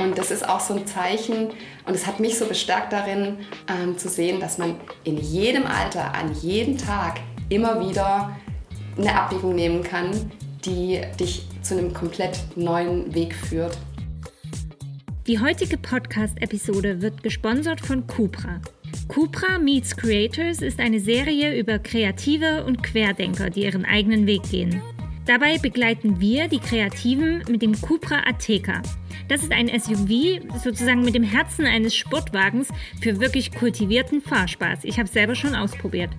[0.00, 1.50] Und das ist auch so ein Zeichen
[1.86, 6.14] und es hat mich so bestärkt darin ähm, zu sehen, dass man in jedem Alter,
[6.14, 7.20] an jedem Tag
[7.50, 8.36] immer wieder
[8.96, 10.10] eine Abbiegung nehmen kann,
[10.64, 13.76] die dich zu einem komplett neuen Weg führt.
[15.26, 18.60] Die heutige Podcast-Episode wird gesponsert von Cupra.
[19.08, 24.80] Cupra Meets Creators ist eine Serie über Kreative und Querdenker, die ihren eigenen Weg gehen.
[25.26, 28.82] Dabei begleiten wir die Kreativen mit dem Cupra Ateca.
[29.30, 32.66] Das ist ein SUV, sozusagen mit dem Herzen eines Sportwagens
[33.00, 34.80] für wirklich kultivierten Fahrspaß.
[34.82, 36.10] Ich habe es selber schon ausprobiert.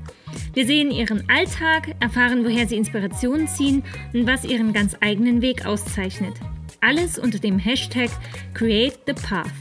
[0.53, 5.65] Wir sehen ihren Alltag, erfahren, woher sie Inspirationen ziehen und was ihren ganz eigenen Weg
[5.65, 6.35] auszeichnet.
[6.79, 8.09] Alles unter dem Hashtag
[8.53, 9.51] Create the Path.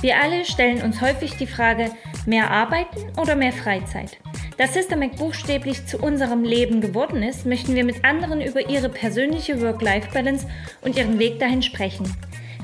[0.00, 1.90] Wir alle stellen uns häufig die Frage,
[2.24, 4.16] mehr arbeiten oder mehr Freizeit?
[4.58, 9.60] Da Systemac buchstäblich zu unserem Leben geworden ist, möchten wir mit anderen über ihre persönliche
[9.60, 10.48] Work-Life-Balance
[10.80, 12.12] und ihren Weg dahin sprechen.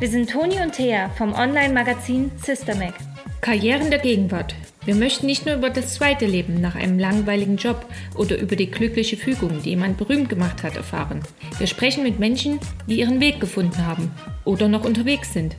[0.00, 2.94] Wir sind Toni und Thea vom Online-Magazin Systemac.
[3.42, 4.56] Karrieren der Gegenwart.
[4.84, 8.72] Wir möchten nicht nur über das zweite Leben nach einem langweiligen Job oder über die
[8.72, 11.20] glückliche Fügung, die jemand berühmt gemacht hat, erfahren.
[11.58, 14.10] Wir sprechen mit Menschen, die ihren Weg gefunden haben
[14.44, 15.54] oder noch unterwegs sind.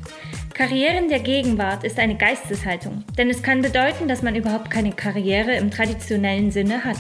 [0.55, 5.53] Karrieren der Gegenwart ist eine Geisteshaltung, denn es kann bedeuten, dass man überhaupt keine Karriere
[5.57, 6.95] im traditionellen Sinne hat.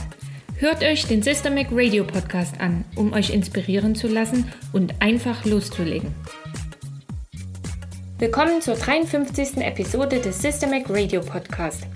[0.57, 6.13] Hört euch den Systemic Radio Podcast an, um euch inspirieren zu lassen und einfach loszulegen.
[8.19, 9.55] Willkommen zur 53.
[9.59, 11.87] Episode des Systemic Radio Podcast.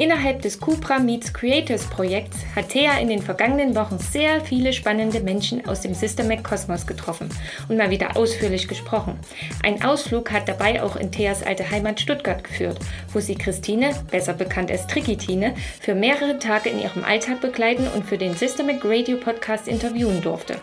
[0.00, 5.20] Innerhalb des Cupra Meets Creators Projekts hat Thea in den vergangenen Wochen sehr viele spannende
[5.20, 7.28] Menschen aus dem Systemac Kosmos getroffen
[7.68, 9.18] und mal wieder ausführlich gesprochen.
[9.62, 12.78] Ein Ausflug hat dabei auch in Theas alte Heimat Stuttgart geführt,
[13.12, 18.06] wo sie Christine, besser bekannt als Trikitine, für mehrere Tage in ihrem Alltag begleiten und
[18.06, 20.56] für den Systemac Radio Podcast interviewen durfte.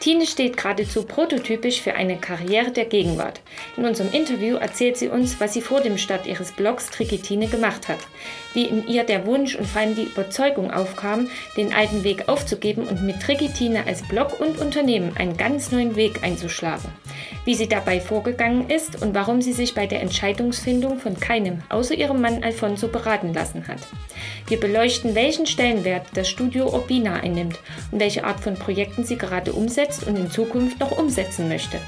[0.00, 3.40] Tine steht geradezu prototypisch für eine Karriere der Gegenwart.
[3.76, 7.88] In unserem Interview erzählt sie uns, was sie vor dem Start ihres Blogs Trikitine gemacht
[7.88, 8.00] hat,
[8.54, 12.84] wie in ihr der Wunsch und vor allem die Überzeugung aufkam, den alten Weg aufzugeben
[12.84, 16.88] und mit Trikitine als Blog und Unternehmen einen ganz neuen Weg einzuschlagen,
[17.44, 21.94] wie sie dabei vorgegangen ist und warum sie sich bei der Entscheidungsfindung von keinem außer
[21.94, 23.80] ihrem Mann Alfonso beraten lassen hat.
[24.46, 27.58] Wir beleuchten, welchen Stellenwert das Studio Urbina einnimmt
[27.90, 31.78] und welche Art von Projekten sie gerade umsetzt und in Zukunft noch umsetzen möchte.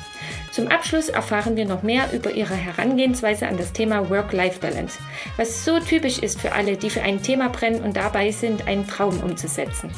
[0.50, 4.98] Zum Abschluss erfahren wir noch mehr über ihre Herangehensweise an das Thema Work-Life-Balance,
[5.36, 8.86] was so typisch ist für alle, die für ein Thema brennen und dabei sind, einen
[8.86, 9.90] Traum umzusetzen.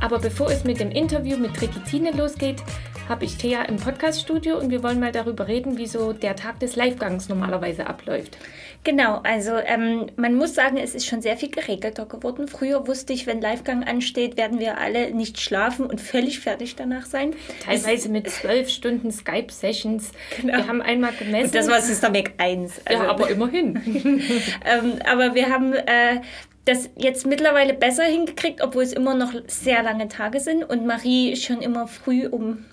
[0.00, 2.62] Aber bevor es mit dem Interview mit Trikitine losgeht,
[3.08, 6.60] habe ich Thea im Podcaststudio und wir wollen mal darüber reden, wie so der Tag
[6.60, 8.38] des Livegangs normalerweise abläuft.
[8.84, 12.48] Genau, also ähm, man muss sagen, es ist schon sehr viel geregelter geworden.
[12.48, 17.06] Früher wusste ich, wenn Livegang ansteht, werden wir alle nicht schlafen und völlig fertig danach
[17.06, 17.34] sein.
[17.64, 20.10] Teilweise mit zwölf Stunden Skype-Sessions.
[20.40, 20.56] Genau.
[20.56, 21.46] Wir haben einmal gemessen.
[21.46, 22.82] Und das war Systematic 1.
[22.84, 23.76] Also, ja, aber immerhin.
[24.66, 26.20] ähm, aber wir haben äh,
[26.64, 31.34] das jetzt mittlerweile besser hingekriegt, obwohl es immer noch sehr lange Tage sind und Marie
[31.36, 32.64] schon immer früh um,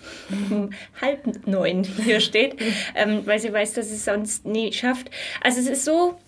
[0.52, 0.70] um
[1.02, 2.56] halb neun hier steht,
[2.96, 5.10] ähm, weil sie weiß, dass sie es sonst nie schafft.
[5.42, 6.20] Also es ist so,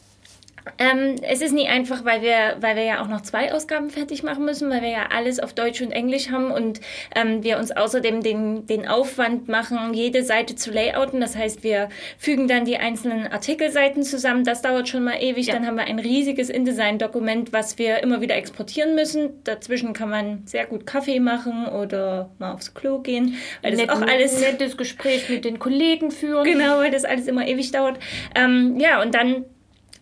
[0.77, 4.23] ähm, es ist nie einfach, weil wir, weil wir ja auch noch zwei Ausgaben fertig
[4.23, 6.81] machen müssen, weil wir ja alles auf Deutsch und Englisch haben und
[7.15, 11.19] ähm, wir uns außerdem den, den Aufwand machen, jede Seite zu layouten.
[11.19, 14.43] Das heißt, wir fügen dann die einzelnen Artikelseiten zusammen.
[14.43, 15.47] Das dauert schon mal ewig.
[15.47, 15.53] Ja.
[15.53, 19.43] Dann haben wir ein riesiges InDesign-Dokument, was wir immer wieder exportieren müssen.
[19.43, 23.35] Dazwischen kann man sehr gut Kaffee machen oder mal aufs Klo gehen.
[23.61, 26.43] Weil das Net, auch alles nettes Gespräch mit den Kollegen führen.
[26.43, 27.99] Genau, weil das alles immer ewig dauert.
[28.35, 29.45] Ähm, ja, und dann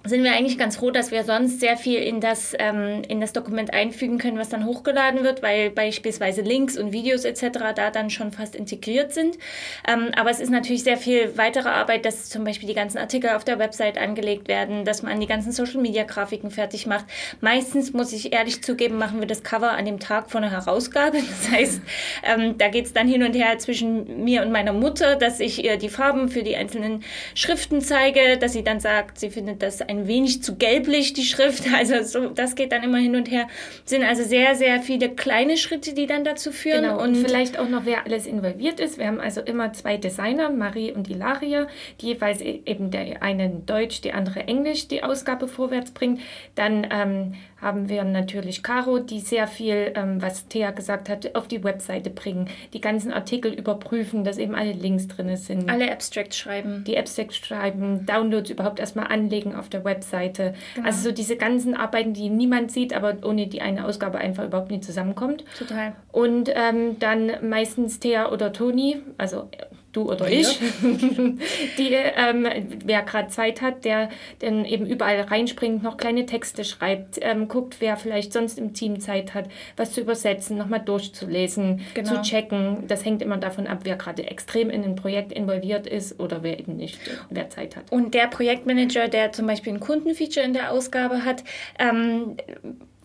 [0.10, 3.32] sind wir eigentlich ganz froh, dass wir sonst sehr viel in das, ähm, in das
[3.32, 7.60] Dokument einfügen können, was dann hochgeladen wird, weil beispielsweise Links und Videos etc.
[7.76, 9.38] da dann schon fast integriert sind.
[9.88, 13.30] Ähm, aber es ist natürlich sehr viel weitere Arbeit, dass zum Beispiel die ganzen Artikel
[13.32, 17.06] auf der Website angelegt werden, dass man die ganzen Social-Media-Grafiken fertig macht.
[17.42, 21.20] Meistens, muss ich ehrlich zugeben, machen wir das Cover an dem Tag vor einer Herausgabe.
[21.40, 21.82] Das heißt,
[22.24, 25.64] ähm, da geht es dann hin und her zwischen mir und meiner Mutter, dass ich
[25.64, 29.82] ihr die Farben für die einzelnen Schriften zeige, dass sie dann sagt, sie findet das
[29.82, 31.64] ein wenig zu gelblich, die Schrift.
[31.80, 33.48] Also so, das geht dann immer hin und her.
[33.86, 36.82] Sind also sehr, sehr viele kleine Schritte, die dann dazu führen.
[36.82, 37.02] Genau.
[37.02, 38.98] Und, und vielleicht auch noch, wer alles involviert ist.
[38.98, 41.68] Wir haben also immer zwei Designer, Marie und Ilaria,
[42.02, 46.20] die jeweils e-, eben der eine Deutsch, die andere Englisch die Ausgabe vorwärts bringt.
[46.56, 51.48] Dann ähm, haben wir natürlich Caro, die sehr viel, ähm, was Thea gesagt hat, auf
[51.48, 55.70] die Webseite bringen, die ganzen Artikel überprüfen, dass eben alle Links drin sind.
[55.70, 56.84] Alle Abstracts schreiben.
[56.86, 60.54] Die Abstracts schreiben, Downloads überhaupt erstmal anlegen auf der Webseite.
[60.76, 60.88] Genau.
[60.88, 64.72] Also so diese ganzen Arbeiten, die niemand sieht, aber ohne die eine Ausgabe einfach überhaupt
[64.72, 65.44] nicht zusammenkommt.
[65.58, 65.94] Total.
[66.12, 69.50] Und ähm, dann meistens Thea oder Toni, also
[69.92, 70.40] du oder ja.
[70.40, 70.60] ich,
[71.78, 72.48] die, ähm,
[72.86, 74.10] wer gerade Zeit hat, der
[74.40, 79.00] dann eben überall reinspringt, noch kleine Texte schreibt, ähm, guckt, wer vielleicht sonst im Team
[79.00, 82.10] Zeit hat, was zu übersetzen, nochmal durchzulesen, genau.
[82.10, 82.88] zu checken.
[82.88, 86.60] Das hängt immer davon ab, wer gerade extrem in ein Projekt involviert ist oder wer
[86.60, 87.00] eben nicht,
[87.30, 87.92] wer Zeit hat.
[87.92, 91.44] Und der Projektmanager, der zum Beispiel ein Kundenfeature in der Ausgabe hat,
[91.80, 92.38] ähm,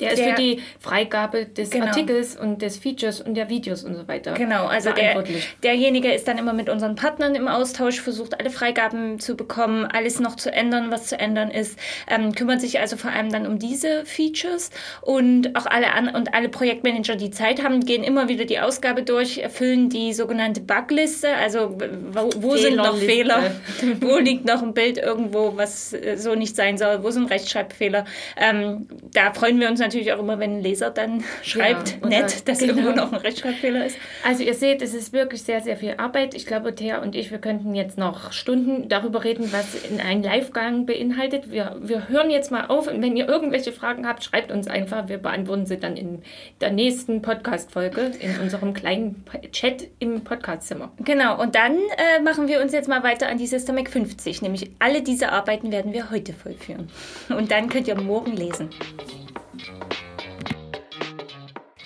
[0.01, 1.87] der ist der, für die Freigabe des genau.
[1.87, 4.35] Artikels und des Features und der Videos und so weiter.
[4.35, 5.23] Genau, also der,
[5.63, 10.19] derjenige ist dann immer mit unseren Partnern im Austausch, versucht alle Freigaben zu bekommen, alles
[10.19, 13.61] noch zu ändern, was zu ändern ist, ähm, kümmert sich also vor allem dann um
[13.61, 14.71] diese Features
[15.01, 19.05] und auch alle an und alle Projektmanager, die Zeit haben, gehen immer wieder die Ausgabe
[19.05, 21.79] durch, erfüllen die sogenannte Bugliste, also
[22.11, 23.53] wo, wo sind noch Fehler,
[24.01, 28.05] wo liegt noch ein Bild irgendwo, was äh, so nicht sein soll, wo sind Rechtschreibfehler.
[28.37, 32.49] Ähm, da freuen wir uns natürlich auch immer, wenn ein Leser dann schreibt, ja, nett,
[32.49, 32.75] dass genau.
[32.75, 33.99] irgendwo noch ein Rechtschreibfehler ist.
[34.25, 36.35] Also ihr seht, es ist wirklich sehr, sehr viel Arbeit.
[36.35, 40.23] Ich glaube, Thea und ich, wir könnten jetzt noch Stunden darüber reden, was in ein
[40.23, 41.51] Livegang beinhaltet.
[41.51, 45.09] Wir, wir hören jetzt mal auf und wenn ihr irgendwelche Fragen habt, schreibt uns einfach.
[45.09, 46.23] Wir beantworten sie dann in
[46.61, 50.93] der nächsten Podcast-Folge in unserem kleinen Chat im Podcastzimmer.
[50.99, 54.71] Genau, und dann äh, machen wir uns jetzt mal weiter an die Systemic 50, nämlich
[54.79, 56.89] alle diese Arbeiten werden wir heute vollführen.
[57.29, 58.71] Und dann könnt ihr morgen lesen.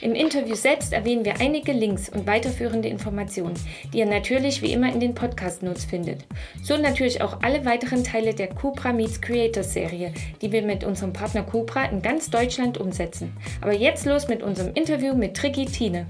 [0.00, 3.54] Im Interview selbst erwähnen wir einige Links und weiterführende Informationen,
[3.92, 6.24] die ihr natürlich wie immer in den Podcast-Notes findet.
[6.62, 11.12] So natürlich auch alle weiteren Teile der Cupra Meets Creators Serie, die wir mit unserem
[11.12, 13.36] Partner Cupra in ganz Deutschland umsetzen.
[13.60, 16.06] Aber jetzt los mit unserem Interview mit Tricky Tine.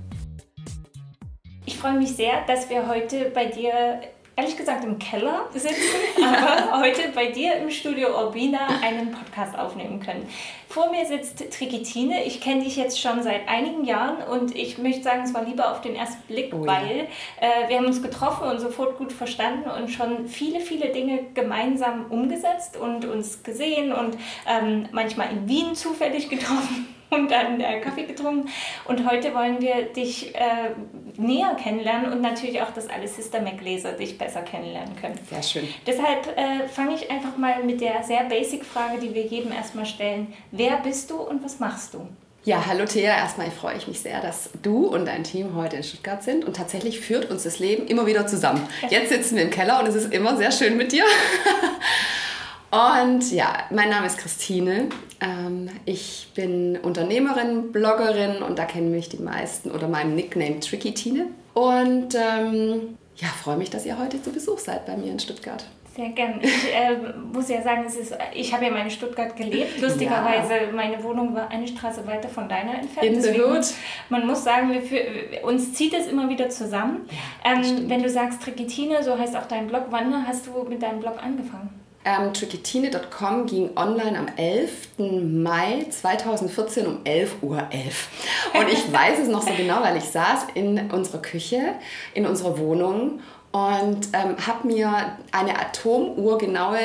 [1.65, 4.01] Ich freue mich sehr, dass wir heute bei dir
[4.39, 5.75] ehrlich gesagt im Keller sitzen,
[6.25, 10.29] aber heute bei dir im Studio Urbina einen Podcast aufnehmen können.
[10.69, 12.25] Vor mir sitzt Trikitine.
[12.25, 15.73] Ich kenne dich jetzt schon seit einigen Jahren und ich möchte sagen, es war lieber
[15.73, 17.09] auf den ersten Blick, oh, weil
[17.41, 22.07] äh, wir haben uns getroffen und sofort gut verstanden und schon viele, viele Dinge gemeinsam
[22.09, 28.05] umgesetzt und uns gesehen und ähm, manchmal in Wien zufällig getroffen und dann äh, Kaffee
[28.05, 28.49] getrunken.
[28.85, 30.71] Und heute wollen wir dich äh,
[31.17, 35.19] näher kennenlernen und natürlich auch, dass alle Sister Mac-Leser dich besser kennenlernen können.
[35.29, 35.69] Sehr schön.
[35.87, 39.87] Deshalb äh, fange ich einfach mal mit der sehr basic Frage, die wir jedem erstmal
[39.87, 40.33] stellen.
[40.51, 42.07] Wer bist du und was machst du?
[42.45, 43.15] Ja, hallo Thea.
[43.15, 46.45] Erstmal freue ich mich sehr, dass du und dein Team heute in Stuttgart sind.
[46.45, 48.67] Und tatsächlich führt uns das Leben immer wieder zusammen.
[48.89, 51.05] Jetzt sitzen wir im Keller und es ist immer sehr schön mit dir.
[52.71, 54.89] Und ja, mein Name ist Christine.
[55.21, 60.93] Ähm, ich bin Unternehmerin, Bloggerin und da kennen mich die meisten oder meinem Nickname Tricky
[60.93, 61.27] Tine.
[61.55, 65.65] Und ähm, ja, freue mich, dass ihr heute zu Besuch seid bei mir in Stuttgart.
[65.97, 66.39] Sehr gern.
[66.41, 66.97] Ich äh,
[67.33, 69.81] muss ja sagen, es ist, ich habe ja mal in Stuttgart gelebt.
[69.81, 70.73] Lustigerweise, ja.
[70.73, 73.27] meine Wohnung war eine Straße weiter von deiner entfernt.
[73.27, 73.67] In hood.
[74.09, 75.01] Man muss sagen, wir für,
[75.43, 77.09] uns zieht es immer wieder zusammen.
[77.45, 80.83] Ja, ähm, wenn du sagst Trikitine, so heißt auch dein Blog, wann hast du mit
[80.83, 81.78] deinem Blog angefangen?
[82.05, 84.99] Ähm, Tricketine.com ging online am 11.
[84.99, 87.67] Mai 2014 um 11.11 Uhr.
[87.71, 88.09] 11.
[88.55, 91.75] Und ich weiß es noch so genau, weil ich saß in unserer Küche,
[92.15, 96.79] in unserer Wohnung und ähm, habe mir eine Atomuhr genaue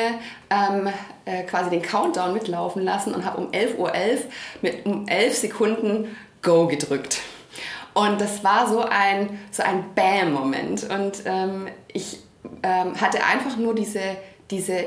[0.49, 0.89] ähm,
[1.25, 4.25] äh, quasi den Countdown mitlaufen lassen und habe um 11.11 Uhr 11
[4.61, 7.21] mit um 11 Sekunden Go gedrückt.
[7.93, 10.89] Und das war so ein, so ein Bam-Moment.
[10.89, 12.19] Und ähm, ich
[12.63, 14.01] ähm, hatte einfach nur diese,
[14.49, 14.85] diese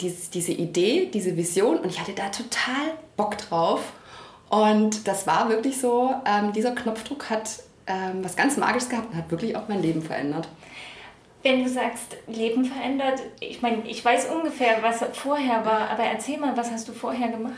[0.00, 3.92] diese, diese Idee, diese Vision und ich hatte da total Bock drauf.
[4.48, 9.16] Und das war wirklich so, ähm, dieser Knopfdruck hat ähm, was ganz Magisches gehabt und
[9.16, 10.48] hat wirklich auch mein Leben verändert.
[11.42, 16.38] Wenn du sagst, Leben verändert, ich meine, ich weiß ungefähr, was vorher war, aber erzähl
[16.38, 17.54] mal, was hast du vorher gemacht?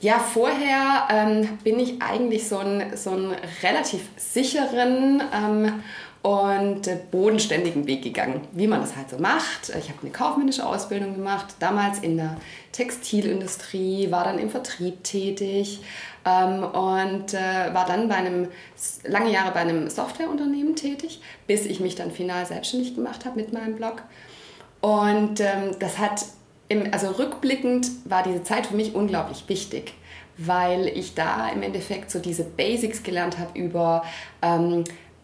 [0.00, 3.16] Ja, vorher ähm, bin ich eigentlich so einen so
[3.62, 5.82] relativ sicheren ähm,
[6.22, 9.70] und bodenständigen Weg gegangen, wie man das halt so macht.
[9.70, 12.36] Ich habe eine kaufmännische Ausbildung gemacht, damals in der
[12.70, 15.80] Textilindustrie, war dann im Vertrieb tätig
[16.24, 18.48] ähm, und äh, war dann bei einem,
[19.04, 23.52] lange Jahre bei einem Softwareunternehmen tätig, bis ich mich dann final selbstständig gemacht habe mit
[23.52, 24.02] meinem Blog.
[24.80, 26.24] Und ähm, das hat,
[26.68, 29.94] im, also rückblickend war diese Zeit für mich unglaublich wichtig
[30.38, 34.02] weil ich da im Endeffekt so diese Basics gelernt habe über
[34.40, 34.82] ähm,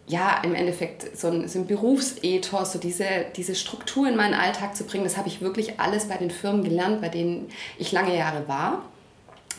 [0.08, 3.04] ja, im Endeffekt so ein, so ein Berufsethos, so diese,
[3.36, 6.64] diese Struktur in meinen Alltag zu bringen, das habe ich wirklich alles bei den Firmen
[6.64, 7.48] gelernt, bei denen
[7.78, 8.82] ich lange Jahre war.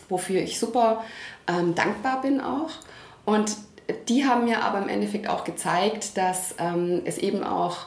[0.08, 1.04] wofür ich super
[1.46, 2.70] ähm, dankbar bin auch.
[3.24, 3.56] Und
[4.08, 7.86] die haben mir aber im Endeffekt auch gezeigt, dass ähm, es eben auch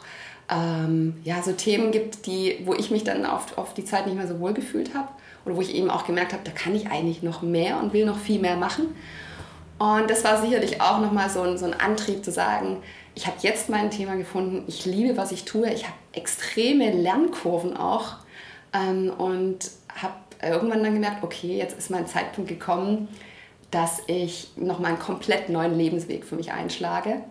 [0.50, 4.16] ähm, ja, so Themen gibt, die, wo ich mich dann auf, auf die Zeit nicht
[4.16, 5.10] mehr so wohl gefühlt habe
[5.46, 8.06] oder wo ich eben auch gemerkt habe, da kann ich eigentlich noch mehr und will
[8.06, 8.96] noch viel mehr machen.
[9.80, 12.82] Und das war sicherlich auch nochmal so ein, so ein Antrieb zu sagen,
[13.16, 17.78] ich habe jetzt mein Thema gefunden, ich liebe, was ich tue, ich habe extreme Lernkurven
[17.78, 18.18] auch
[18.74, 23.08] ähm, und habe irgendwann dann gemerkt, okay, jetzt ist mein Zeitpunkt gekommen,
[23.72, 27.24] dass ich nochmal einen komplett neuen Lebensweg für mich einschlage.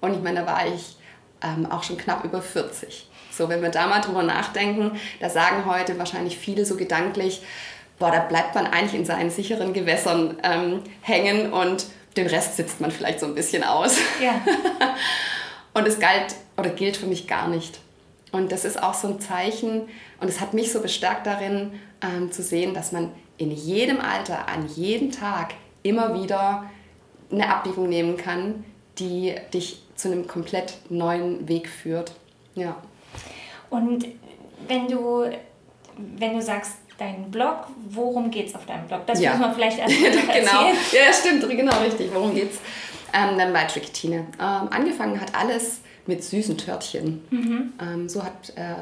[0.00, 0.96] Und ich meine, da war ich
[1.42, 3.08] ähm, auch schon knapp über 40.
[3.30, 7.42] So, wenn wir da mal drüber nachdenken, da sagen heute wahrscheinlich viele so gedanklich,
[8.00, 12.80] boah, da bleibt man eigentlich in seinen sicheren Gewässern ähm, hängen und den Rest sitzt
[12.80, 13.96] man vielleicht so ein bisschen aus.
[14.20, 14.40] Ja.
[15.74, 17.78] und es galt oder gilt für mich gar nicht.
[18.32, 19.82] Und das ist auch so ein Zeichen
[20.18, 24.48] und es hat mich so bestärkt darin ähm, zu sehen, dass man in jedem Alter,
[24.48, 26.70] an jedem Tag immer wieder
[27.30, 28.64] eine Abbiegung nehmen kann,
[28.98, 32.12] die dich zu einem komplett neuen Weg führt.
[32.54, 32.76] Ja.
[33.68, 34.06] Und
[34.66, 35.30] wenn du,
[35.96, 39.06] wenn du sagst, dein Blog, worum geht es auf deinem Blog?
[39.06, 39.32] Das ja.
[39.32, 40.28] muss man vielleicht erstmal genau.
[40.36, 40.76] erzählen.
[40.92, 42.10] Ja, stimmt, genau richtig.
[42.12, 42.58] Worum geht's?
[43.12, 47.24] Ähm, dann bei Tricky Ähm, angefangen hat alles mit süßen Törtchen.
[47.30, 47.72] Mhm.
[47.80, 48.74] Ähm, so hat äh,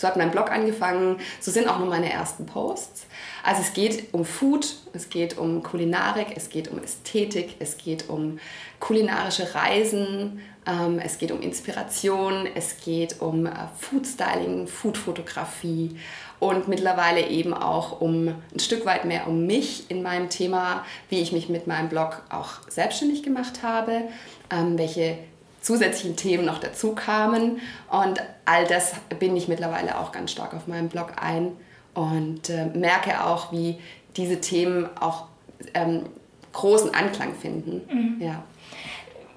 [0.00, 3.06] so hat mein Blog angefangen, so sind auch nur meine ersten Posts.
[3.44, 8.08] Also es geht um Food, es geht um Kulinarik, es geht um Ästhetik, es geht
[8.08, 8.38] um
[8.78, 15.98] kulinarische Reisen, ähm, es geht um Inspiration, es geht um äh, Food Styling, Food-Fotografie
[16.40, 21.20] und mittlerweile eben auch um ein Stück weit mehr um mich in meinem Thema, wie
[21.20, 24.02] ich mich mit meinem Blog auch selbstständig gemacht habe,
[24.50, 25.18] ähm, welche
[25.60, 27.60] zusätzlichen Themen noch dazu kamen.
[27.90, 31.52] Und all das binde ich mittlerweile auch ganz stark auf meinem Blog ein
[31.94, 33.78] und äh, merke auch, wie
[34.16, 35.26] diese Themen auch
[35.74, 36.04] ähm,
[36.52, 37.82] großen Anklang finden.
[37.92, 38.22] Mhm.
[38.22, 38.42] Ja.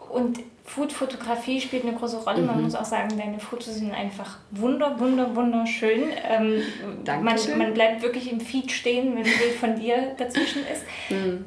[0.10, 0.40] Und
[0.76, 2.42] Food-Fotografie spielt eine große Rolle.
[2.42, 2.48] Mhm.
[2.48, 6.04] Man muss auch sagen, deine Fotos sind einfach wunder, wunder, wunderschön.
[6.28, 6.64] Ähm,
[7.06, 10.84] man, man bleibt wirklich im Feed stehen, wenn ein Bild von dir dazwischen ist.
[11.10, 11.46] Mhm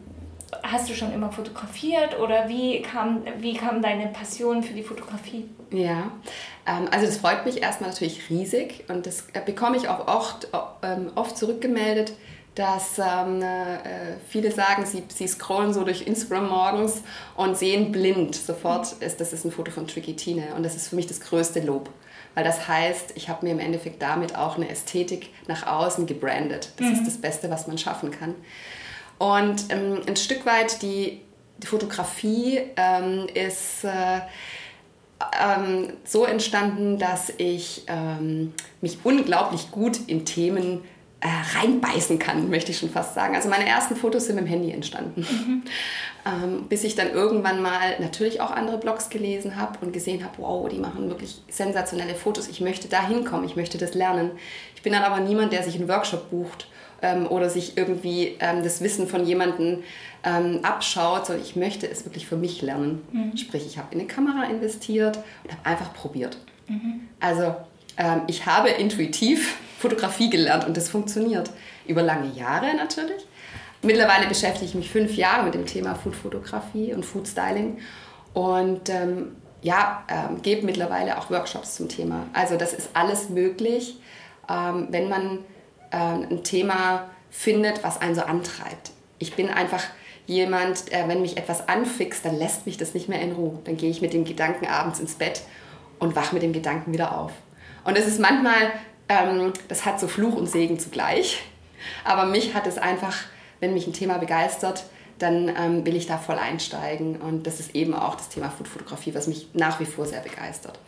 [0.63, 5.49] hast du schon immer fotografiert oder wie kam, wie kam deine Passion für die Fotografie?
[5.71, 6.11] Ja,
[6.67, 10.49] ähm, also das freut mich erstmal natürlich riesig und das äh, bekomme ich auch oft,
[10.83, 12.13] ähm, oft zurückgemeldet,
[12.57, 17.03] dass ähm, äh, viele sagen, sie, sie scrollen so durch Instagram morgens
[17.37, 20.89] und sehen blind sofort, ist, das ist ein Foto von Tricky Tine und das ist
[20.89, 21.91] für mich das größte Lob.
[22.35, 26.73] Weil das heißt, ich habe mir im Endeffekt damit auch eine Ästhetik nach außen gebrandet.
[26.79, 26.93] Das mhm.
[26.95, 28.35] ist das Beste, was man schaffen kann.
[29.19, 31.21] Und ähm, ein Stück weit die,
[31.59, 34.21] die Fotografie ähm, ist äh,
[35.43, 40.83] ähm, so entstanden, dass ich ähm, mich unglaublich gut in Themen
[41.21, 43.35] äh, reinbeißen kann, möchte ich schon fast sagen.
[43.35, 45.21] Also meine ersten Fotos sind mit dem Handy entstanden.
[45.21, 45.63] Mhm.
[46.27, 50.35] Ähm, bis ich dann irgendwann mal natürlich auch andere Blogs gelesen habe und gesehen habe,
[50.39, 52.49] wow, die machen wirklich sensationelle Fotos.
[52.49, 54.33] Ich möchte da hinkommen, ich möchte das lernen.
[54.75, 56.67] Ich bin dann aber niemand, der sich einen Workshop bucht
[57.01, 59.85] ähm, oder sich irgendwie ähm, das Wissen von jemandem
[60.25, 63.03] ähm, abschaut, sondern ich möchte es wirklich für mich lernen.
[63.13, 63.37] Mhm.
[63.37, 66.39] Sprich, ich habe in eine Kamera investiert und habe einfach probiert.
[66.67, 67.03] Mhm.
[67.21, 67.55] Also
[67.99, 71.51] ähm, ich habe intuitiv Fotografie gelernt und das funktioniert.
[71.87, 73.27] Über lange Jahre natürlich.
[73.83, 77.79] Mittlerweile beschäftige ich mich fünf Jahre mit dem Thema Foodfotografie und Foodstyling
[78.33, 82.27] und ähm, ja, ähm, gebe mittlerweile auch Workshops zum Thema.
[82.33, 83.99] Also das ist alles möglich,
[84.49, 85.39] ähm, wenn man
[85.91, 88.93] äh, ein Thema findet, was einen so antreibt.
[89.19, 89.83] Ich bin einfach
[90.27, 93.59] jemand, äh, wenn mich etwas anfixt, dann lässt mich das nicht mehr in Ruhe.
[93.65, 95.43] Dann gehe ich mit dem Gedanken abends ins Bett
[95.99, 97.33] und wach mit dem Gedanken wieder auf.
[97.85, 98.73] Und es ist manchmal,
[99.09, 101.43] ähm, das hat so Fluch und Segen zugleich.
[102.05, 103.17] Aber mich hat es einfach,
[103.61, 104.85] wenn mich ein Thema begeistert,
[105.19, 107.17] dann ähm, will ich da voll einsteigen.
[107.17, 110.79] Und das ist eben auch das Thema Foodfotografie, was mich nach wie vor sehr begeistert.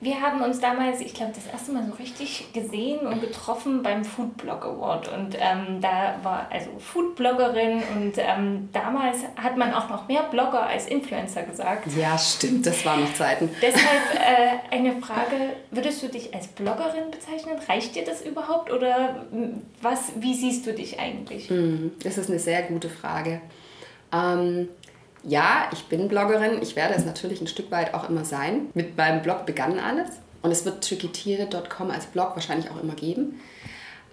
[0.00, 4.04] Wir haben uns damals, ich glaube, das erste Mal so richtig gesehen und getroffen beim
[4.04, 5.08] Foodblog Award.
[5.12, 10.64] Und ähm, da war also Foodbloggerin und ähm, damals hat man auch noch mehr Blogger
[10.64, 11.88] als Influencer gesagt.
[11.96, 13.50] Ja, stimmt, das waren noch Zeiten.
[13.60, 17.56] Deshalb äh, eine Frage, würdest du dich als Bloggerin bezeichnen?
[17.68, 19.26] Reicht dir das überhaupt oder
[19.82, 21.50] was, wie siehst du dich eigentlich?
[21.50, 23.40] Hm, das ist eine sehr gute Frage.
[24.12, 24.68] Ähm,
[25.24, 26.62] ja, ich bin Bloggerin.
[26.62, 28.68] Ich werde es natürlich ein Stück weit auch immer sein.
[28.74, 30.08] Mit meinem Blog begann alles.
[30.42, 33.40] Und es wird trickytiere.com als Blog wahrscheinlich auch immer geben.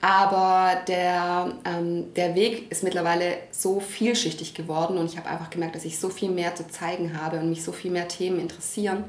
[0.02, 5.76] Aber der, ähm, der Weg ist mittlerweile so vielschichtig geworden und ich habe einfach gemerkt,
[5.76, 9.06] dass ich so viel mehr zu zeigen habe und mich so viel mehr Themen interessieren.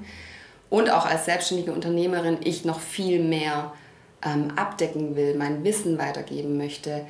[0.70, 3.72] Und auch als selbstständige Unternehmerin ich noch viel mehr
[4.24, 7.06] ähm, abdecken will, mein Wissen weitergeben möchte,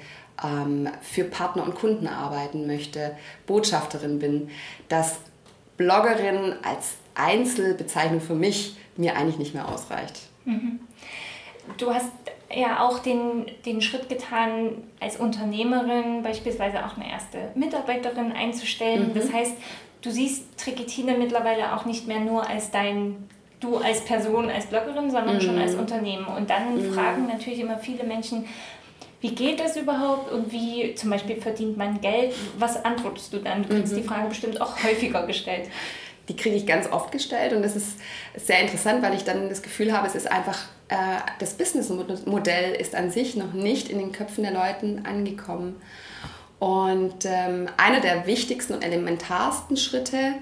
[1.01, 3.17] für Partner und Kunden arbeiten möchte,
[3.47, 4.51] Botschafterin bin,
[4.89, 5.19] dass
[5.77, 10.21] Bloggerin als Einzelbezeichnung für mich mir eigentlich nicht mehr ausreicht.
[10.45, 10.81] Mhm.
[11.79, 12.11] Du hast
[12.55, 19.09] ja auch den, den Schritt getan, als Unternehmerin beispielsweise auch eine erste Mitarbeiterin einzustellen.
[19.09, 19.15] Mhm.
[19.15, 19.55] Das heißt,
[20.03, 23.29] du siehst Triketine mittlerweile auch nicht mehr nur als dein
[23.61, 25.41] du als Person, als Bloggerin, sondern mhm.
[25.41, 26.27] schon als Unternehmen.
[26.27, 26.93] Und dann mhm.
[26.93, 28.45] fragen natürlich immer viele Menschen,
[29.21, 32.35] wie geht das überhaupt und wie zum Beispiel verdient man Geld?
[32.59, 33.63] Was antwortest du dann?
[33.63, 33.99] Du kriegst mhm.
[33.99, 35.69] die Frage bestimmt auch häufiger gestellt.
[36.29, 37.99] Die kriege ich ganz oft gestellt und das ist
[38.35, 40.59] sehr interessant, weil ich dann das Gefühl habe, es ist einfach,
[40.89, 40.97] äh,
[41.39, 45.77] das Businessmodell ist an sich noch nicht in den Köpfen der Leute angekommen.
[46.59, 50.33] Und ähm, einer der wichtigsten und elementarsten Schritte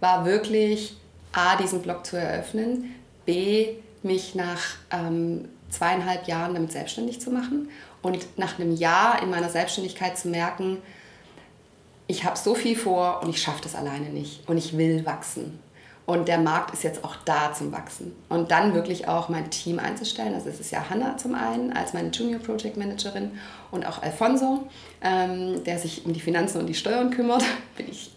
[0.00, 0.96] war wirklich,
[1.32, 2.94] A, diesen Blog zu eröffnen,
[3.26, 3.68] B,
[4.02, 4.60] mich nach
[4.90, 7.68] ähm, zweieinhalb Jahren damit selbstständig zu machen
[8.02, 10.78] und nach einem Jahr in meiner Selbstständigkeit zu merken,
[12.08, 15.60] ich habe so viel vor und ich schaffe das alleine nicht und ich will wachsen.
[16.04, 18.12] Und der Markt ist jetzt auch da zum Wachsen.
[18.28, 20.34] Und dann wirklich auch mein Team einzustellen.
[20.34, 23.38] Also es ist ja Hannah zum einen als meine Junior Project Managerin
[23.70, 24.66] und auch Alfonso,
[25.00, 27.44] ähm, der sich um die Finanzen und die Steuern kümmert.
[27.76, 28.10] Bin ich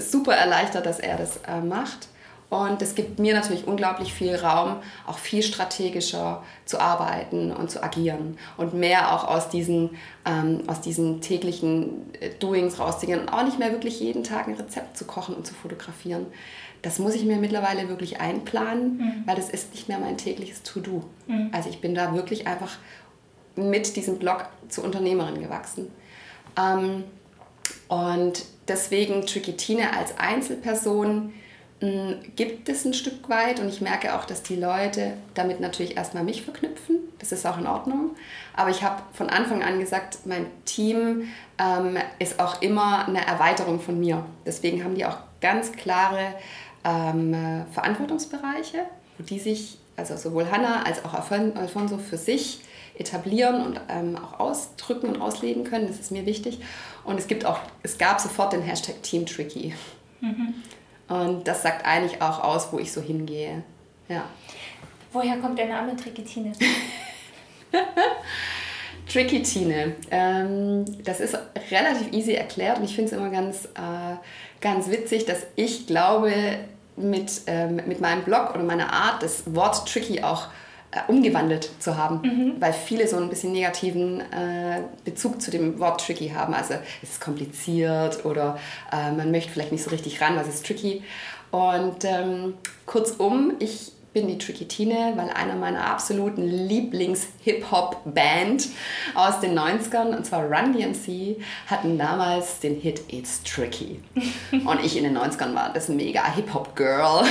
[0.00, 2.08] super erleichtert, dass er das äh, macht.
[2.50, 4.76] Und es gibt mir natürlich unglaublich viel Raum,
[5.06, 9.90] auch viel strategischer zu arbeiten und zu agieren und mehr auch aus diesen,
[10.24, 14.54] ähm, aus diesen täglichen äh, Doings rauszugehen und auch nicht mehr wirklich jeden Tag ein
[14.54, 16.26] Rezept zu kochen und zu fotografieren.
[16.80, 19.22] Das muss ich mir mittlerweile wirklich einplanen, mhm.
[19.26, 21.04] weil das ist nicht mehr mein tägliches To-Do.
[21.26, 21.50] Mhm.
[21.52, 22.78] Also ich bin da wirklich einfach
[23.56, 25.90] mit diesem Blog zur Unternehmerin gewachsen.
[26.56, 27.04] Ähm,
[27.88, 31.34] und deswegen Tricky als Einzelperson
[31.80, 36.24] gibt es ein Stück weit und ich merke auch, dass die Leute damit natürlich erstmal
[36.24, 36.96] mich verknüpfen.
[37.20, 38.16] Das ist auch in Ordnung.
[38.56, 43.78] Aber ich habe von Anfang an gesagt, mein Team ähm, ist auch immer eine Erweiterung
[43.80, 44.24] von mir.
[44.44, 46.34] Deswegen haben die auch ganz klare
[46.84, 48.78] ähm, Verantwortungsbereiche,
[49.16, 52.60] wo die sich, also sowohl Hannah als auch Alfonso für sich
[52.96, 55.86] etablieren und ähm, auch ausdrücken und ausleben können.
[55.86, 56.58] Das ist mir wichtig.
[57.04, 59.74] Und es gibt auch, es gab sofort den Hashtag Team Tricky.
[60.20, 60.54] Mhm.
[61.08, 63.62] Und das sagt eigentlich auch aus, wo ich so hingehe.
[64.08, 64.24] Ja.
[65.12, 66.52] Woher kommt der Name Trikitine?
[69.10, 69.96] Trikitine.
[70.10, 71.36] Ähm, das ist
[71.70, 74.16] relativ easy erklärt und ich finde es immer ganz, äh,
[74.60, 76.32] ganz witzig, dass ich glaube,
[76.96, 80.48] mit, ähm, mit meinem Blog oder meiner Art das Wort tricky auch
[81.06, 82.56] umgewandelt zu haben, mhm.
[82.60, 86.54] weil viele so ein bisschen negativen äh, Bezug zu dem Wort tricky haben.
[86.54, 88.58] Also es ist kompliziert oder
[88.92, 91.02] äh, man möchte vielleicht nicht so richtig ran, was ist tricky.
[91.50, 92.54] Und ähm,
[92.86, 98.68] kurzum, ich bin die Tricky Tine, weil einer meiner absoluten Lieblings-Hip-Hop-Band
[99.14, 104.00] aus den 90ern, und zwar Run DMC, hatten damals den Hit It's Tricky.
[104.64, 107.24] Und ich in den 90ern war das mega Hip-Hop-Girl.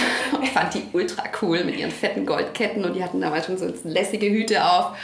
[0.43, 3.71] Ich fand die ultra cool mit ihren fetten Goldketten und die hatten damals schon so
[3.83, 4.97] lässige Hüte auf.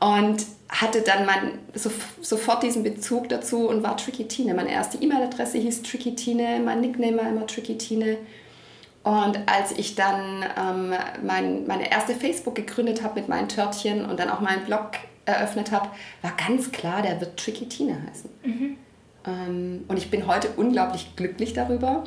[0.00, 4.54] Und hatte dann mein, so, sofort diesen Bezug dazu und war Tricky Tine.
[4.54, 8.18] Meine erste E-Mail-Adresse hieß Tricky Tine, mein Nickname war immer Tricky Tine.
[9.06, 10.92] Und als ich dann ähm,
[11.22, 14.94] mein, meine erste Facebook gegründet habe mit meinen Törtchen und dann auch meinen Blog
[15.26, 15.90] eröffnet habe,
[16.22, 18.30] war ganz klar, der wird Tricky Tina heißen.
[18.42, 18.76] Mhm.
[19.24, 22.02] Ähm, und ich bin heute unglaublich glücklich darüber,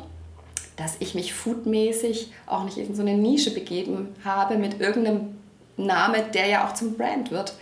[0.76, 5.38] dass ich mich foodmäßig auch nicht in so eine Nische begeben habe mit irgendeinem
[5.78, 7.54] Namen, der ja auch zum Brand wird,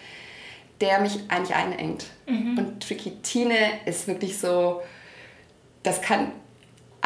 [0.80, 2.06] der mich eigentlich einengt.
[2.26, 2.58] Mhm.
[2.58, 3.54] Und Tricky Tine
[3.86, 4.82] ist wirklich so,
[5.84, 6.32] das kann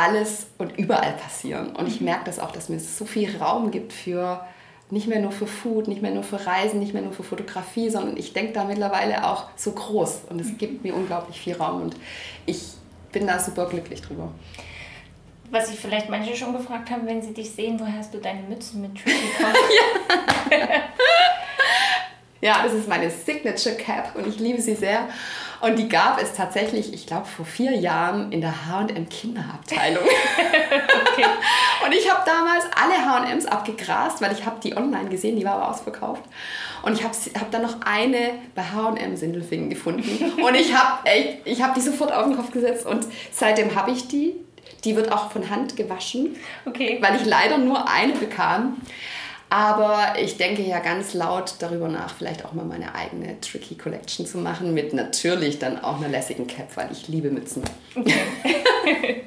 [0.02, 1.76] alles und überall passieren.
[1.76, 2.06] Und ich mhm.
[2.06, 4.44] merke das auch, dass mir so viel Raum gibt für
[4.90, 7.88] nicht mehr nur für Food, nicht mehr nur für Reisen, nicht mehr nur für Fotografie,
[7.88, 10.58] sondern ich denke da mittlerweile auch so groß und es mhm.
[10.58, 11.96] gibt mir unglaublich viel Raum und
[12.44, 12.62] ich
[13.10, 14.28] bin da super glücklich drüber.
[15.50, 18.42] Was sich vielleicht manche schon gefragt haben, wenn sie dich sehen, woher hast du deine
[18.42, 19.16] Mützen mit Tricky
[20.50, 20.58] ja.
[22.42, 25.08] ja, das ist meine Signature Cap und ich liebe sie sehr.
[25.60, 30.02] Und die gab es tatsächlich, ich glaube, vor vier Jahren in der HM Kinderabteilung.
[31.12, 31.24] okay.
[31.86, 35.54] Und ich habe damals alle HMs abgegrast, weil ich habe die online gesehen, die war
[35.54, 36.24] aber ausverkauft.
[36.82, 40.32] Und ich habe hab dann noch eine bei H&M Sindelfingen gefunden.
[40.42, 44.34] Und ich habe hab die sofort auf den Kopf gesetzt und seitdem habe ich die.
[44.84, 46.34] Die wird auch von Hand gewaschen,
[46.66, 46.98] okay.
[47.00, 48.78] weil ich leider nur eine bekam.
[49.52, 54.24] Aber ich denke ja ganz laut darüber nach, vielleicht auch mal meine eigene Tricky Collection
[54.24, 57.62] zu machen, mit natürlich dann auch einer lässigen Cap, weil ich liebe Mützen.
[57.94, 59.24] Okay.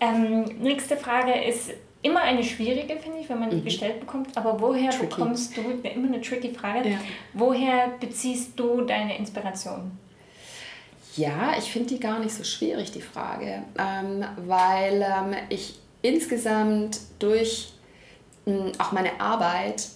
[0.00, 3.64] ähm, nächste Frage ist immer eine schwierige, finde ich, wenn man die mhm.
[3.64, 4.28] gestellt bekommt.
[4.36, 5.06] Aber woher tricky.
[5.06, 6.98] bekommst du, immer eine tricky Frage, ja.
[7.32, 9.90] woher beziehst du deine Inspiration?
[11.16, 17.00] Ja, ich finde die gar nicht so schwierig, die Frage, ähm, weil ähm, ich insgesamt
[17.18, 17.72] durch
[18.78, 19.88] auch meine Arbeit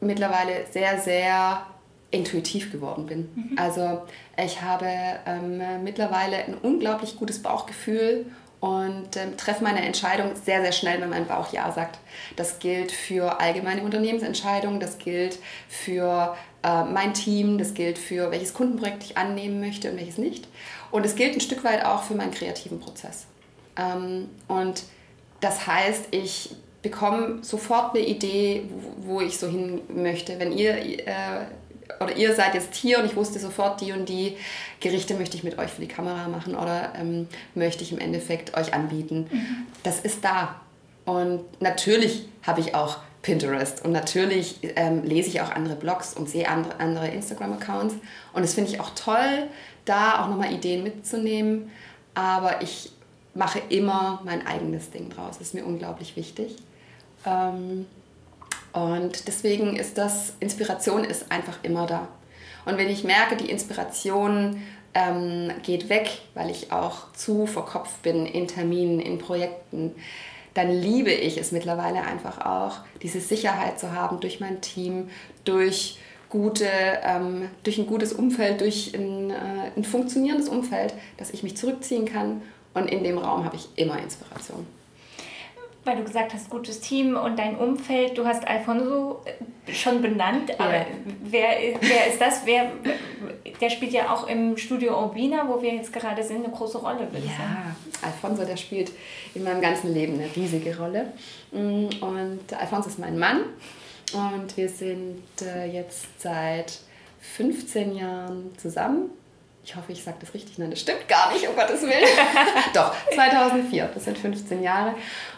[0.00, 1.66] mittlerweile sehr, sehr
[2.10, 3.28] intuitiv geworden bin.
[3.34, 3.58] Mhm.
[3.58, 4.02] Also
[4.42, 4.88] ich habe
[5.26, 8.26] ähm, mittlerweile ein unglaublich gutes Bauchgefühl
[8.60, 11.98] und ähm, treffe meine Entscheidung sehr, sehr schnell, wenn mein Bauch Ja sagt.
[12.36, 15.38] Das gilt für allgemeine Unternehmensentscheidungen, das gilt
[15.68, 20.48] für äh, mein Team, das gilt für welches Kundenprojekt ich annehmen möchte und welches nicht.
[20.90, 23.26] Und es gilt ein Stück weit auch für meinen kreativen Prozess.
[23.76, 24.82] Ähm, und
[25.40, 26.56] das heißt, ich
[26.90, 28.64] bekomme sofort eine Idee,
[29.02, 30.38] wo, wo ich so hin möchte.
[30.38, 31.46] Wenn ihr äh,
[32.00, 34.36] oder ihr seid jetzt hier und ich wusste sofort, die und die
[34.80, 38.56] Gerichte möchte ich mit euch für die Kamera machen oder ähm, möchte ich im Endeffekt
[38.56, 39.26] euch anbieten.
[39.30, 39.66] Mhm.
[39.82, 40.60] Das ist da.
[41.04, 46.28] Und natürlich habe ich auch Pinterest und natürlich ähm, lese ich auch andere Blogs und
[46.28, 47.94] sehe andere, andere Instagram-Accounts.
[48.32, 49.48] Und das finde ich auch toll,
[49.84, 51.70] da auch nochmal Ideen mitzunehmen.
[52.14, 52.92] Aber ich
[53.34, 55.38] mache immer mein eigenes Ding draus.
[55.38, 56.56] Das ist mir unglaublich wichtig.
[57.28, 57.86] Ähm,
[58.72, 62.08] und deswegen ist das, Inspiration ist einfach immer da.
[62.64, 64.62] Und wenn ich merke, die Inspiration
[64.94, 69.94] ähm, geht weg, weil ich auch zu verkopft bin in Terminen, in Projekten,
[70.54, 75.08] dann liebe ich es mittlerweile einfach auch, diese Sicherheit zu haben durch mein Team,
[75.44, 76.68] durch gute,
[77.02, 82.04] ähm, durch ein gutes Umfeld, durch ein, äh, ein funktionierendes Umfeld, dass ich mich zurückziehen
[82.04, 82.42] kann.
[82.74, 84.66] Und in dem Raum habe ich immer Inspiration
[85.88, 88.16] weil du gesagt hast, gutes Team und dein Umfeld.
[88.18, 89.22] Du hast Alfonso
[89.72, 90.86] schon benannt, aber ja.
[91.22, 91.48] wer,
[91.80, 92.42] wer ist das?
[92.44, 92.72] Wer,
[93.60, 97.08] der spielt ja auch im Studio Urbina, wo wir jetzt gerade sind, eine große Rolle,
[97.10, 97.74] würde ja.
[98.02, 98.92] Alfonso, der spielt
[99.34, 101.12] in meinem ganzen Leben eine riesige Rolle.
[101.52, 103.40] Mm, und Alfonso ist mein Mann
[104.12, 106.78] und wir sind äh, jetzt seit
[107.20, 109.10] 15 Jahren zusammen
[109.68, 111.92] ich hoffe, ich sage das richtig, nein, das stimmt gar nicht, um Gottes Willen.
[112.74, 114.94] Doch, 2004, das sind 15 Jahre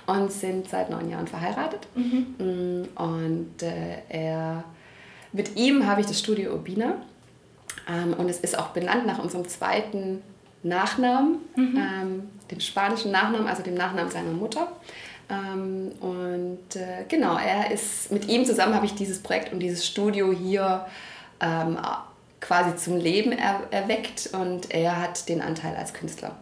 [0.06, 1.88] und sind seit neun Jahren verheiratet.
[1.96, 2.88] Mhm.
[2.94, 4.62] Und äh, er,
[5.32, 6.94] mit ihm habe ich das Studio Urbina
[7.88, 10.22] ähm, und es ist auch benannt nach unserem zweiten
[10.62, 11.76] Nachnamen, mhm.
[11.76, 14.68] ähm, dem spanischen Nachnamen, also dem Nachnamen seiner Mutter.
[15.28, 19.84] Ähm, und äh, genau, er ist, mit ihm zusammen habe ich dieses Projekt und dieses
[19.84, 20.86] Studio hier
[21.40, 21.78] ähm,
[22.40, 26.36] quasi zum Leben er, erweckt und er hat den Anteil als Künstler.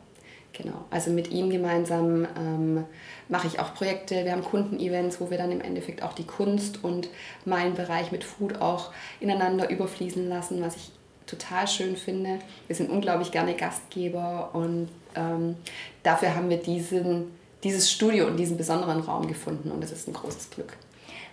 [0.52, 2.84] Genau, also mit ihm gemeinsam ähm,
[3.28, 4.24] mache ich auch Projekte.
[4.24, 7.08] Wir haben Kundenevents, wo wir dann im Endeffekt auch die Kunst und
[7.44, 10.90] meinen Bereich mit Food auch ineinander überfließen lassen, was ich
[11.26, 12.40] total schön finde.
[12.66, 15.56] Wir sind unglaublich gerne Gastgeber und ähm,
[16.02, 17.30] dafür haben wir diesen,
[17.62, 20.72] dieses Studio und diesen besonderen Raum gefunden und das ist ein großes Glück.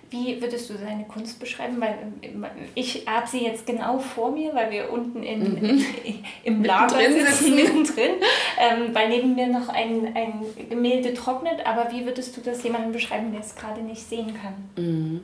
[0.10, 1.82] Wie würdest du seine Kunst beschreiben?
[1.82, 5.86] Weil ähm, ich habe sie jetzt genau vor mir, weil wir unten in, mhm.
[6.44, 8.12] im Lager sitzen, mittendrin,
[8.60, 11.66] ähm, weil neben mir noch ein, ein Gemälde trocknet.
[11.66, 14.84] Aber wie würdest du das jemandem beschreiben, der es gerade nicht sehen kann?
[14.84, 15.22] Mhm.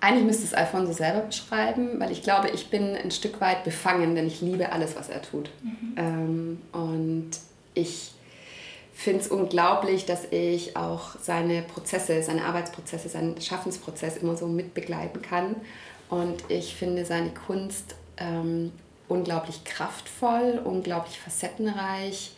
[0.00, 4.14] Eigentlich müsste es Alfonso selber beschreiben, weil ich glaube, ich bin ein Stück weit befangen,
[4.14, 5.50] denn ich liebe alles, was er tut.
[5.62, 5.94] Mhm.
[5.96, 7.30] Ähm, und
[7.74, 8.12] ich
[8.96, 15.20] finde es unglaublich, dass ich auch seine Prozesse, seine Arbeitsprozesse, seinen Schaffensprozess immer so mitbegleiten
[15.20, 15.56] kann.
[16.08, 18.72] Und ich finde seine Kunst ähm,
[19.06, 22.32] unglaublich kraftvoll, unglaublich facettenreich,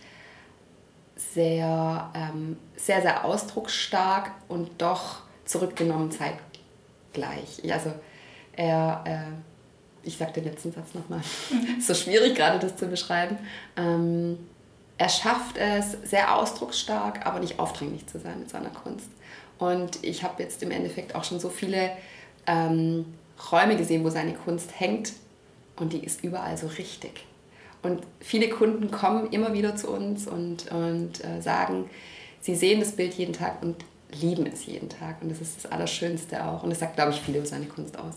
[1.16, 7.62] sehr, ähm, sehr, sehr ausdrucksstark und doch zurückgenommen zeitgleich.
[7.73, 7.92] Also
[8.57, 11.81] er, äh, ich sage den letzten Satz nochmal, mhm.
[11.87, 13.38] so schwierig gerade das zu beschreiben.
[13.77, 14.38] Ähm,
[14.99, 19.09] er schafft es, sehr ausdrucksstark, aber nicht aufdringlich zu sein mit seiner Kunst.
[19.59, 21.91] Und ich habe jetzt im Endeffekt auch schon so viele
[22.47, 23.07] ähm,
[23.51, 25.13] Räume gesehen, wo seine Kunst hängt
[25.77, 27.25] und die ist überall so richtig.
[27.83, 31.89] Und viele Kunden kommen immer wieder zu uns und, und äh, sagen,
[32.41, 33.77] sie sehen das Bild jeden Tag und
[34.21, 35.23] lieben es jeden Tag.
[35.23, 36.65] Und das ist das Allerschönste auch.
[36.65, 38.15] Und das sagt, glaube ich, viel über seine Kunst aus.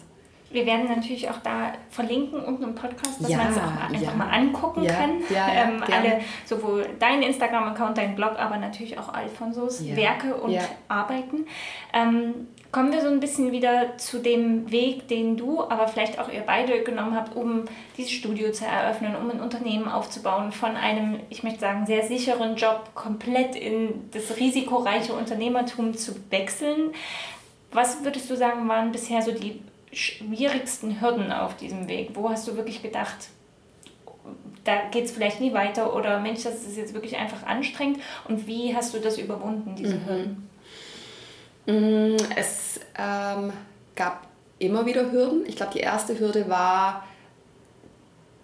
[0.51, 3.87] Wir werden natürlich auch da verlinken unten im Podcast, dass ja, man es auch mal,
[3.87, 4.13] einfach ja.
[4.13, 5.21] mal angucken ja, kann.
[5.29, 11.45] Ähm, alle, sowohl deinen Instagram-Account, deinen Blog, aber natürlich auch Alfonsos Werke und Arbeiten.
[11.93, 16.31] Ähm, kommen wir so ein bisschen wieder zu dem Weg, den du, aber vielleicht auch
[16.31, 17.65] ihr beide genommen habt, um
[17.97, 22.55] dieses Studio zu eröffnen, um ein Unternehmen aufzubauen, von einem, ich möchte sagen, sehr sicheren
[22.55, 26.91] Job komplett in das risikoreiche Unternehmertum zu wechseln.
[27.73, 29.61] Was würdest du sagen, waren bisher so die
[29.91, 32.12] schwierigsten Hürden auf diesem Weg?
[32.13, 33.30] Wo hast du wirklich gedacht,
[34.63, 38.47] da geht es vielleicht nie weiter oder Mensch, das ist jetzt wirklich einfach anstrengend und
[38.47, 40.06] wie hast du das überwunden, diese mhm.
[40.06, 40.49] Hürden?
[41.65, 43.54] Mm, es ähm,
[43.95, 44.27] gab
[44.60, 45.45] immer wieder Hürden.
[45.47, 47.06] Ich glaube, die erste Hürde war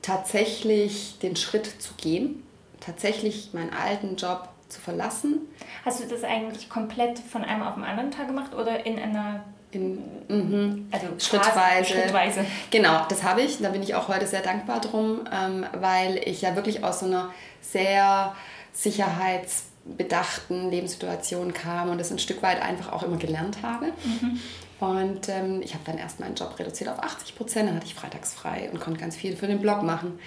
[0.01, 2.43] tatsächlich den Schritt zu gehen,
[2.79, 5.41] tatsächlich meinen alten Job zu verlassen.
[5.85, 9.43] Hast du das eigentlich komplett von einem auf den anderen Tag gemacht oder in einer
[9.77, 10.87] in, mhm.
[10.91, 11.93] also schrittweise.
[11.93, 12.45] schrittweise.
[12.71, 13.61] Genau, das habe ich.
[13.61, 17.05] Da bin ich auch heute sehr dankbar drum, ähm, weil ich ja wirklich aus so
[17.05, 18.35] einer sehr
[18.73, 23.87] sicherheitsbedachten Lebenssituation kam und das ein Stück weit einfach auch immer gelernt habe.
[24.03, 24.39] Mhm.
[24.79, 27.95] Und ähm, ich habe dann erst meinen Job reduziert auf 80 Prozent, dann hatte ich
[27.95, 30.19] freitags frei und konnte ganz viel für den Blog machen.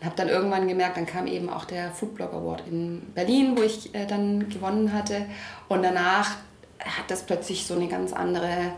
[0.00, 3.62] Und habe dann irgendwann gemerkt, dann kam eben auch der Foodblog Award in Berlin, wo
[3.62, 5.26] ich äh, dann gewonnen hatte.
[5.68, 6.36] Und danach
[6.84, 8.72] hat das plötzlich so eine ganz andere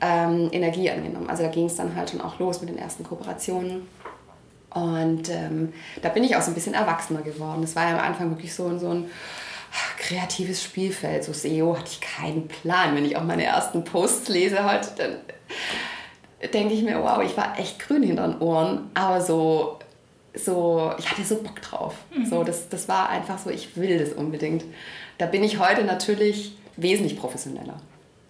[0.00, 1.28] ähm, Energie angenommen.
[1.30, 3.88] Also da ging es dann halt schon auch los mit den ersten Kooperationen.
[4.70, 7.62] Und ähm, da bin ich auch so ein bisschen erwachsener geworden.
[7.62, 9.10] Das war ja am Anfang wirklich so, so ein
[9.98, 11.24] kreatives Spielfeld.
[11.24, 12.94] So SEO hatte ich keinen Plan.
[12.94, 17.58] Wenn ich auch meine ersten Posts lese heute, dann denke ich mir, wow, ich war
[17.58, 18.90] echt grün hinter den Ohren.
[18.94, 19.78] Aber so,
[20.34, 21.94] so ich hatte so Bock drauf.
[22.12, 22.26] Mhm.
[22.26, 24.64] So, das, das war einfach so, ich will das unbedingt.
[25.18, 27.76] Da bin ich heute natürlich wesentlich professioneller.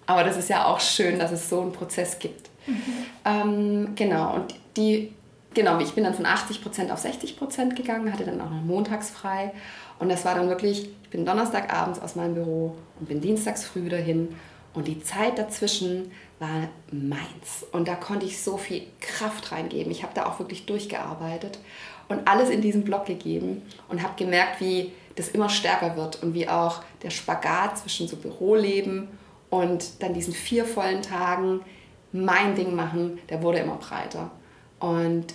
[0.07, 2.51] Aber das ist ja auch schön, dass es so einen Prozess gibt.
[2.67, 2.83] Mhm.
[3.25, 5.13] Ähm, genau, und die,
[5.55, 9.53] genau, ich bin dann von 80% auf 60% gegangen, hatte dann auch noch montags frei.
[9.99, 13.85] Und das war dann wirklich, ich bin Donnerstagabends aus meinem Büro und bin dienstags früh
[13.85, 14.35] wieder hin.
[14.75, 17.65] Und die Zeit dazwischen war meins.
[17.71, 19.93] Und da konnte ich so viel Kraft reingeben.
[19.93, 21.59] Ich habe da auch wirklich durchgearbeitet
[22.09, 26.35] und alles in diesen Blog gegeben und habe gemerkt, wie das immer stärker wird und
[26.35, 29.09] wie auch der Spagat zwischen so Büroleben
[29.51, 31.61] und dann diesen vier vollen Tagen
[32.13, 34.31] mein Ding machen, der wurde immer breiter.
[34.81, 35.27] Und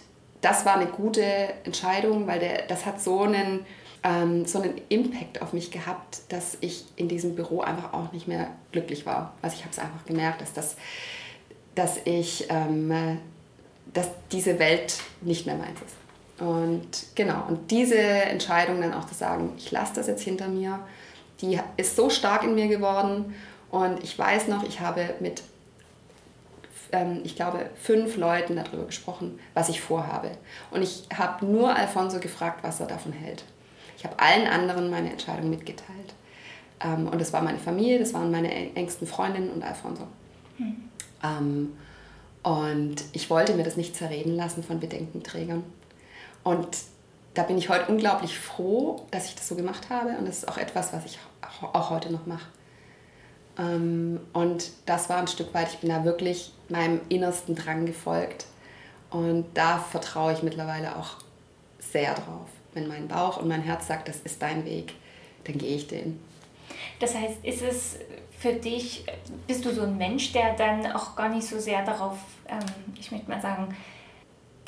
[0.42, 1.24] das war eine gute
[1.64, 3.66] Entscheidung, weil der, das hat so einen,
[4.04, 8.28] ähm, so einen Impact auf mich gehabt, dass ich in diesem Büro einfach auch nicht
[8.28, 9.34] mehr glücklich war.
[9.42, 10.78] Also ich habe es einfach gemerkt, dass, das,
[11.76, 13.20] dass ich, ähm,
[13.94, 15.99] dass diese Welt nicht mehr meins ist.
[16.40, 20.80] Und genau, und diese Entscheidung dann auch zu sagen, ich lasse das jetzt hinter mir,
[21.42, 23.36] die ist so stark in mir geworden.
[23.72, 25.44] Und ich weiß noch, ich habe mit,
[26.92, 30.32] ähm, ich glaube, fünf Leuten darüber gesprochen, was ich vorhabe.
[30.72, 33.44] Und ich habe nur Alfonso gefragt, was er davon hält.
[33.98, 36.14] Ich habe allen anderen meine Entscheidung mitgeteilt.
[36.80, 40.08] Ähm, und das war meine Familie, das waren meine engsten Freundinnen und Alfonso.
[40.58, 40.90] Hm.
[41.22, 41.74] Ähm,
[42.44, 45.64] und ich wollte mir das nicht zerreden lassen von Bedenkenträgern.
[46.44, 46.68] Und
[47.34, 50.18] da bin ich heute unglaublich froh, dass ich das so gemacht habe.
[50.18, 51.20] Und das ist auch etwas, was ich
[51.62, 52.48] auch heute noch mache.
[53.58, 58.46] Ähm, und das war ein Stück weit, ich bin da wirklich meinem innersten Drang gefolgt.
[59.10, 61.18] Und da vertraue ich mittlerweile auch
[61.80, 62.48] sehr drauf.
[62.74, 64.94] Wenn mein Bauch und mein Herz sagt, das ist dein Weg,
[65.46, 66.20] dann gehe ich den.
[67.00, 67.98] Das heißt, ist es
[68.38, 69.06] für dich,
[69.48, 72.60] bist du so ein Mensch, der dann auch gar nicht so sehr darauf, ähm,
[72.98, 73.76] ich möchte mal sagen,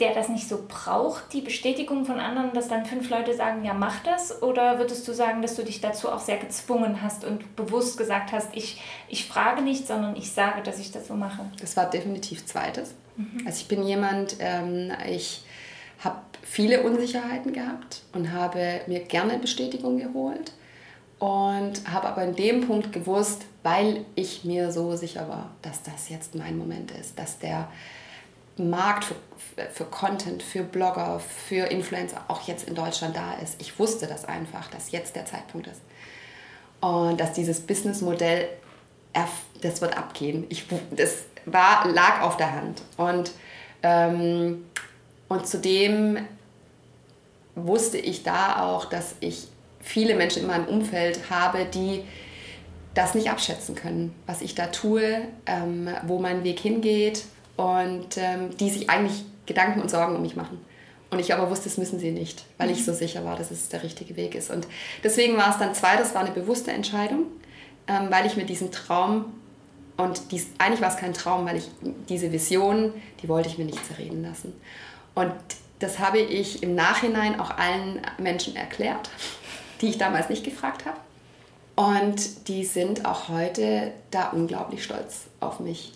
[0.01, 3.73] der das nicht so braucht, die Bestätigung von anderen, dass dann fünf Leute sagen, ja,
[3.73, 4.41] mach das?
[4.41, 8.31] Oder würdest du sagen, dass du dich dazu auch sehr gezwungen hast und bewusst gesagt
[8.31, 11.45] hast, ich, ich frage nicht, sondern ich sage, dass ich das so mache?
[11.59, 12.95] Das war definitiv zweites.
[13.15, 13.43] Mhm.
[13.45, 15.43] Also ich bin jemand, ähm, ich
[15.99, 20.51] habe viele Unsicherheiten gehabt und habe mir gerne Bestätigung geholt
[21.19, 26.09] und habe aber in dem Punkt gewusst, weil ich mir so sicher war, dass das
[26.09, 27.69] jetzt mein Moment ist, dass der
[28.57, 29.15] Markt für,
[29.71, 33.61] für Content, für Blogger, für Influencer auch jetzt in Deutschland da ist.
[33.61, 35.81] Ich wusste das einfach, dass jetzt der Zeitpunkt ist.
[36.81, 38.49] Und dass dieses Businessmodell,
[39.61, 40.45] das wird abgehen.
[40.49, 42.81] Ich, das war, lag auf der Hand.
[42.97, 43.31] Und,
[43.83, 44.65] ähm,
[45.27, 46.17] und zudem
[47.55, 49.47] wusste ich da auch, dass ich
[49.79, 52.03] viele Menschen in meinem Umfeld habe, die
[52.93, 57.23] das nicht abschätzen können, was ich da tue, ähm, wo mein Weg hingeht,
[57.61, 60.59] und ähm, die sich eigentlich Gedanken und Sorgen um mich machen.
[61.11, 62.85] Und ich aber wusste, das müssen sie nicht, weil ich mhm.
[62.85, 64.49] so sicher war, dass es der richtige Weg ist.
[64.49, 64.65] Und
[65.03, 67.25] deswegen war es dann zweites, war eine bewusste Entscheidung,
[67.87, 69.25] ähm, weil ich mir diesen Traum
[69.95, 71.69] und dies, eigentlich war es kein Traum, weil ich
[72.09, 74.53] diese Vision, die wollte ich mir nicht zerreden lassen.
[75.13, 75.33] Und
[75.77, 79.09] das habe ich im Nachhinein auch allen Menschen erklärt,
[79.81, 80.97] die ich damals nicht gefragt habe.
[81.75, 85.91] Und die sind auch heute da unglaublich stolz auf mich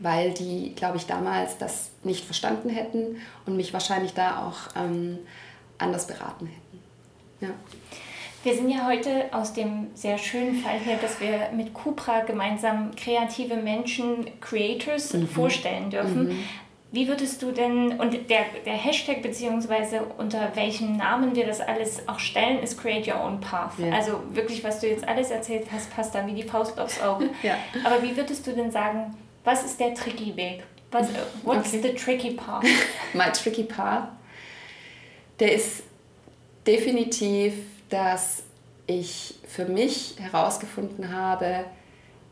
[0.00, 5.18] weil die, glaube ich, damals das nicht verstanden hätten und mich wahrscheinlich da auch ähm,
[5.78, 6.80] anders beraten hätten.
[7.40, 7.48] Ja.
[8.42, 12.94] Wir sind ja heute aus dem sehr schönen Fall hier, dass wir mit Cupra gemeinsam
[12.96, 15.28] kreative Menschen, Creators mhm.
[15.28, 16.28] vorstellen dürfen.
[16.28, 16.44] Mhm.
[16.92, 22.08] Wie würdest du denn, und der, der Hashtag beziehungsweise unter welchem Namen wir das alles
[22.08, 23.78] auch stellen, ist Create Your Own Path.
[23.78, 23.94] Ja.
[23.94, 27.30] Also wirklich, was du jetzt alles erzählt hast, passt da wie die Faust aufs Auge.
[27.42, 27.54] Ja.
[27.84, 30.64] Aber wie würdest du denn sagen, was ist der tricky Weg?
[30.90, 31.08] Was,
[31.42, 31.82] what's okay.
[31.82, 32.64] the tricky path?
[33.14, 34.08] My tricky path.
[35.38, 35.82] Der ist
[36.66, 37.54] definitiv,
[37.88, 38.42] dass
[38.86, 41.64] ich für mich herausgefunden habe,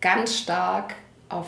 [0.01, 0.95] ganz stark
[1.29, 1.47] auf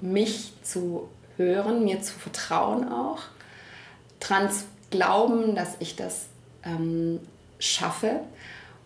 [0.00, 3.22] mich zu hören, mir zu vertrauen auch,
[4.20, 6.26] dran zu glauben, dass ich das
[6.64, 7.20] ähm,
[7.58, 8.20] schaffe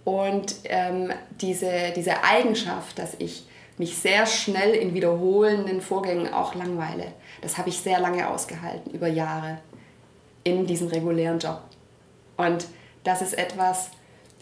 [0.05, 3.45] und ähm, diese, diese Eigenschaft, dass ich
[3.79, 9.09] mich sehr schnell in wiederholenden Vorgängen auch langweile, das habe ich sehr lange ausgehalten, über
[9.09, 9.59] Jahre,
[10.45, 11.63] in diesem regulären Job.
[12.37, 12.67] Und
[13.05, 13.91] das ist etwas,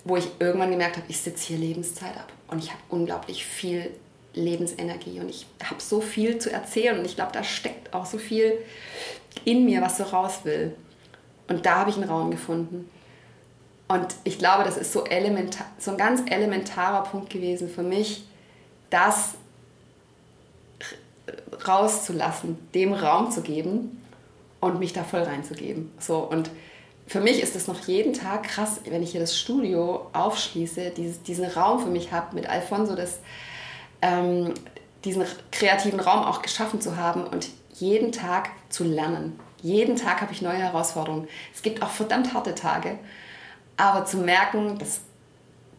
[0.05, 3.91] wo ich irgendwann gemerkt habe, ich sitze hier Lebenszeit ab und ich habe unglaublich viel
[4.33, 8.19] Lebensenergie und ich habe so viel zu erzählen und ich glaube, da steckt auch so
[8.19, 8.59] viel
[9.45, 10.75] in mir, was so raus will.
[11.49, 12.89] Und da habe ich einen Raum gefunden.
[13.89, 18.25] Und ich glaube, das ist so, elementar, so ein ganz elementarer Punkt gewesen für mich,
[18.91, 19.35] das
[21.67, 24.03] rauszulassen, dem Raum zu geben
[24.61, 25.93] und mich da voll reinzugeben.
[25.99, 26.51] So, und
[27.07, 31.23] für mich ist es noch jeden Tag krass, wenn ich hier das Studio aufschließe, dieses,
[31.23, 33.19] diesen Raum für mich habe, mit Alfonso das,
[34.01, 34.55] ähm,
[35.05, 39.41] diesen kreativen Raum auch geschaffen zu haben und jeden Tag zu lernen.
[39.63, 41.29] Jeden Tag habe ich neue Herausforderungen.
[41.55, 42.99] Es gibt auch verdammt harte Tage,
[43.77, 45.01] aber zu merken, dass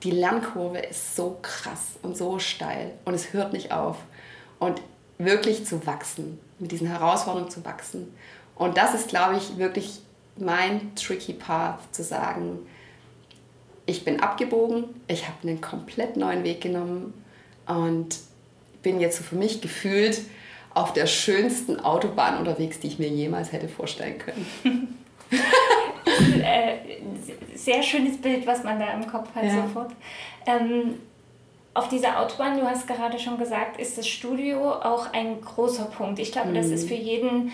[0.04, 3.98] die Lernkurve ist so krass und so steil und es hört nicht auf.
[4.60, 4.82] Und
[5.18, 8.14] wirklich zu wachsen, mit diesen Herausforderungen zu wachsen.
[8.56, 10.02] Und das ist, glaube ich, wirklich
[10.38, 12.60] mein tricky path, zu sagen,
[13.86, 17.14] ich bin abgebogen, ich habe einen komplett neuen Weg genommen
[17.68, 18.18] und
[18.82, 20.22] bin jetzt so für mich gefühlt
[20.74, 24.98] auf der schönsten Autobahn unterwegs, die ich mir jemals hätte vorstellen können.
[26.06, 26.78] äh,
[27.56, 29.64] sehr schönes Bild, was man da im Kopf hat ja.
[29.64, 29.92] sofort.
[30.46, 30.96] Ähm,
[31.74, 36.20] auf dieser Autobahn, du hast gerade schon gesagt, ist das Studio auch ein großer Punkt.
[36.20, 36.56] Ich glaube, mhm.
[36.56, 37.52] das ist für jeden,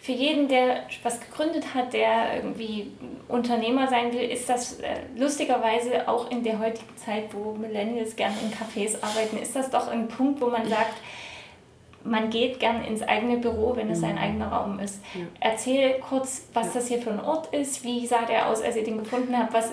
[0.00, 2.90] für jeden, der was gegründet hat, der irgendwie
[3.28, 8.34] Unternehmer sein will, ist das äh, lustigerweise auch in der heutigen Zeit, wo Millennials gerne
[8.42, 10.94] in Cafés arbeiten, ist das doch ein Punkt, wo man sagt,
[12.04, 14.04] man geht gern ins eigene Büro, wenn es mhm.
[14.04, 15.02] ein eigener Raum ist.
[15.14, 15.22] Ja.
[15.40, 17.82] Erzähl kurz, was das hier für ein Ort ist.
[17.82, 19.52] Wie sah der aus, als ihr den gefunden habt?
[19.54, 19.72] Was,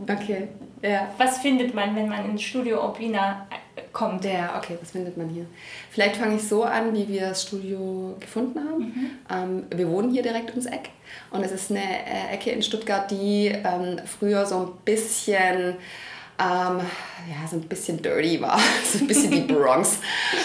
[0.00, 0.48] okay.
[0.82, 1.08] ja.
[1.18, 3.46] was findet man, wenn man ins Studio Opina
[3.92, 4.24] kommt?
[4.24, 5.46] Ja, okay, was findet man hier?
[5.90, 8.78] Vielleicht fange ich so an, wie wir das Studio gefunden haben.
[8.78, 9.10] Mhm.
[9.30, 10.90] Ähm, wir wohnen hier direkt ums Eck.
[11.30, 15.76] Und es ist eine äh, Ecke in Stuttgart, die ähm, früher so ein bisschen
[16.38, 16.80] ähm,
[17.28, 18.58] ja, so ein bisschen dirty war,
[18.92, 19.98] so ein bisschen die Bronx.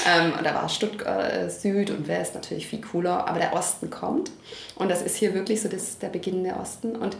[0.08, 3.90] ähm, und da war Stuttgart äh, Süd und West natürlich viel cooler, aber der Osten
[3.90, 4.32] kommt.
[4.76, 6.96] Und das ist hier wirklich so das, der Beginn der Osten.
[6.96, 7.18] Und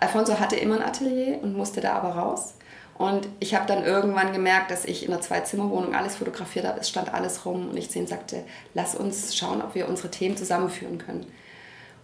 [0.00, 2.54] Alfonso hatte immer ein Atelier und musste da aber raus.
[2.96, 6.78] Und ich habe dann irgendwann gemerkt, dass ich in einer Zwei-Zimmer-Wohnung alles fotografiert habe.
[6.78, 10.10] Es stand alles rum und ich zu ihm sagte, lass uns schauen, ob wir unsere
[10.10, 11.26] Themen zusammenführen können.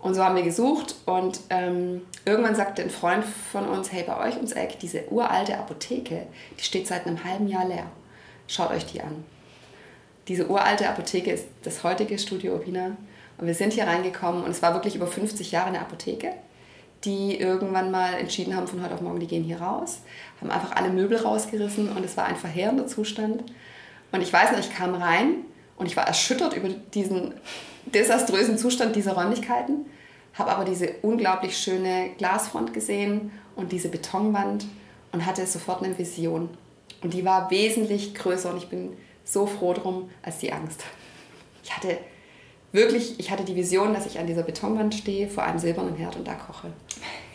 [0.01, 4.19] Und so haben wir gesucht und ähm, irgendwann sagte ein Freund von uns, hey, bei
[4.27, 6.27] euch ums Eck, diese uralte Apotheke,
[6.59, 7.87] die steht seit einem halben Jahr leer.
[8.47, 9.25] Schaut euch die an.
[10.27, 12.97] Diese uralte Apotheke ist das heutige Studio Urbina.
[13.37, 16.33] Und wir sind hier reingekommen und es war wirklich über 50 Jahre eine Apotheke,
[17.05, 20.01] die irgendwann mal entschieden haben, von heute auf morgen, die gehen hier raus,
[20.41, 23.45] haben einfach alle Möbel rausgerissen und es war ein verheerender Zustand.
[24.13, 25.45] Und ich weiß noch, ich kam rein
[25.77, 27.35] und ich war erschüttert über diesen
[27.95, 29.87] desaströsen Zustand dieser Räumlichkeiten,
[30.35, 34.67] habe aber diese unglaublich schöne Glasfront gesehen und diese Betonwand
[35.13, 36.49] und hatte sofort eine Vision.
[37.03, 40.85] Und die war wesentlich größer und ich bin so froh drum als die Angst.
[41.63, 41.99] Ich hatte
[42.73, 46.17] wirklich, ich hatte die Vision, dass ich an dieser Betonwand stehe, vor einem silbernen Herd
[46.17, 46.73] und da koche.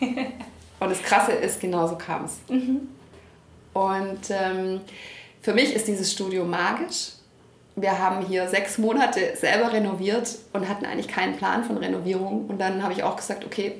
[0.00, 2.38] und das Krasse ist, genau so kam es.
[2.48, 2.88] Mhm.
[3.72, 4.80] Und ähm,
[5.42, 7.12] für mich ist dieses Studio magisch,
[7.78, 12.46] wir haben hier sechs Monate selber renoviert und hatten eigentlich keinen Plan von Renovierung.
[12.46, 13.74] Und dann habe ich auch gesagt, okay,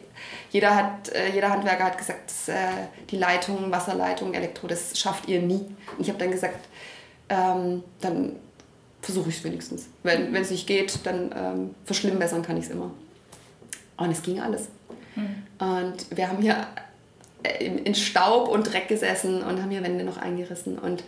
[0.51, 2.69] jeder, hat, äh, jeder Handwerker hat gesagt, dass, äh,
[3.11, 5.65] die Leitung, Wasserleitung, Elektro, das schafft ihr nie.
[5.97, 6.69] Und ich habe dann gesagt,
[7.31, 8.37] ähm, dann
[9.01, 9.89] versuche ich es wenigstens.
[10.03, 12.91] Wenn es nicht geht, dann ähm, verschlimmbessern kann ich es immer.
[13.97, 14.69] Und es ging alles.
[15.15, 15.43] Mhm.
[15.59, 16.67] Und wir haben hier
[17.43, 20.79] äh, in Staub und Dreck gesessen und haben hier Wände noch eingerissen.
[20.79, 21.03] Und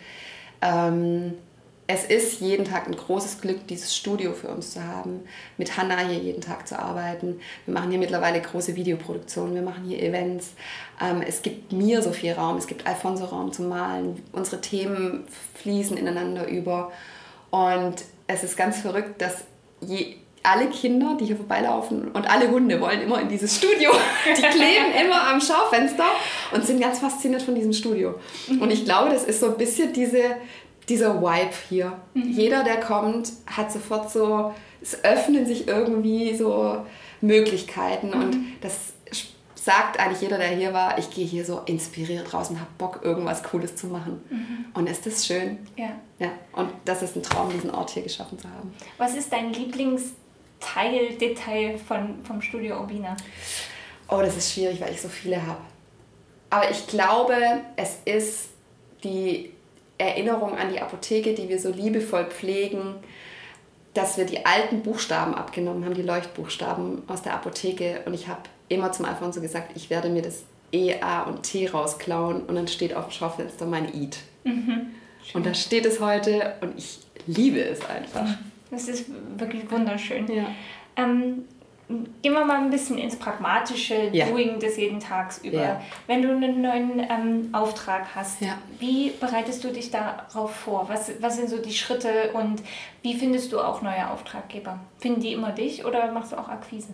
[0.62, 1.34] ähm,
[1.90, 5.20] es ist jeden Tag ein großes Glück, dieses Studio für uns zu haben,
[5.56, 7.40] mit Hanna hier jeden Tag zu arbeiten.
[7.64, 10.50] Wir machen hier mittlerweile große Videoproduktionen, wir machen hier Events.
[11.00, 14.22] Ähm, es gibt mir so viel Raum, es gibt Alfonso Raum zum Malen.
[14.32, 16.92] Unsere Themen fließen ineinander über.
[17.48, 19.44] Und es ist ganz verrückt, dass
[19.80, 23.90] je, alle Kinder, die hier vorbeilaufen und alle Hunde wollen immer in dieses Studio.
[24.26, 26.06] Die kleben immer am Schaufenster
[26.52, 28.14] und sind ganz fasziniert von diesem Studio.
[28.60, 30.36] Und ich glaube, das ist so ein bisschen diese,
[30.88, 31.92] dieser Vibe hier.
[32.14, 32.30] Mhm.
[32.30, 36.84] Jeder, der kommt, hat sofort so, es öffnen sich irgendwie so
[37.20, 38.22] Möglichkeiten mhm.
[38.22, 38.92] und das
[39.54, 43.00] sagt eigentlich jeder, der hier war, ich gehe hier so inspiriert raus und habe Bock,
[43.02, 44.22] irgendwas Cooles zu machen.
[44.30, 44.64] Mhm.
[44.72, 45.58] Und ist das schön?
[45.76, 45.90] Ja.
[46.18, 48.72] Ja, und das ist ein Traum, diesen Ort hier geschaffen zu haben.
[48.96, 53.14] Was ist dein Lieblingsteil, Detail von, vom Studio Urbina?
[54.08, 55.60] Oh, das ist schwierig, weil ich so viele habe.
[56.48, 57.36] Aber ich glaube,
[57.76, 58.48] es ist
[59.04, 59.52] die
[59.98, 62.94] Erinnerung an die Apotheke, die wir so liebevoll pflegen,
[63.94, 68.00] dass wir die alten Buchstaben abgenommen haben, die Leuchtbuchstaben aus der Apotheke.
[68.06, 71.68] Und ich habe immer zum Alfonso gesagt, ich werde mir das E, A und T
[71.68, 74.18] rausklauen und dann steht auf dem Schaufenster mein Eid.
[74.44, 74.88] Mhm.
[75.34, 78.26] Und da steht es heute und ich liebe es einfach.
[78.70, 80.30] Das ist wirklich wunderschön.
[80.30, 80.46] Ja.
[80.96, 81.44] Ähm,
[81.88, 84.26] gehen wir mal ein bisschen ins pragmatische Ja.
[84.26, 85.58] Doing des jeden Tags über.
[85.62, 85.80] Ja.
[86.06, 88.58] Wenn du einen neuen ähm, Auftrag hast, Ja.
[88.78, 90.88] wie bereitest du dich darauf vor?
[90.88, 92.62] Was, was sind so die Schritte und
[93.02, 94.78] wie findest du auch neue Auftraggeber?
[94.98, 96.88] Finden die immer dich oder machst du auch Akquise?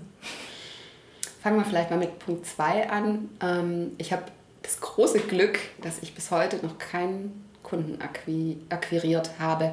[1.43, 3.29] Fangen wir vielleicht mal mit Punkt 2 an.
[3.43, 4.23] Ähm, ich habe
[4.63, 9.73] das große Glück, dass ich bis heute noch keinen Kunden akqui akquiriert habe.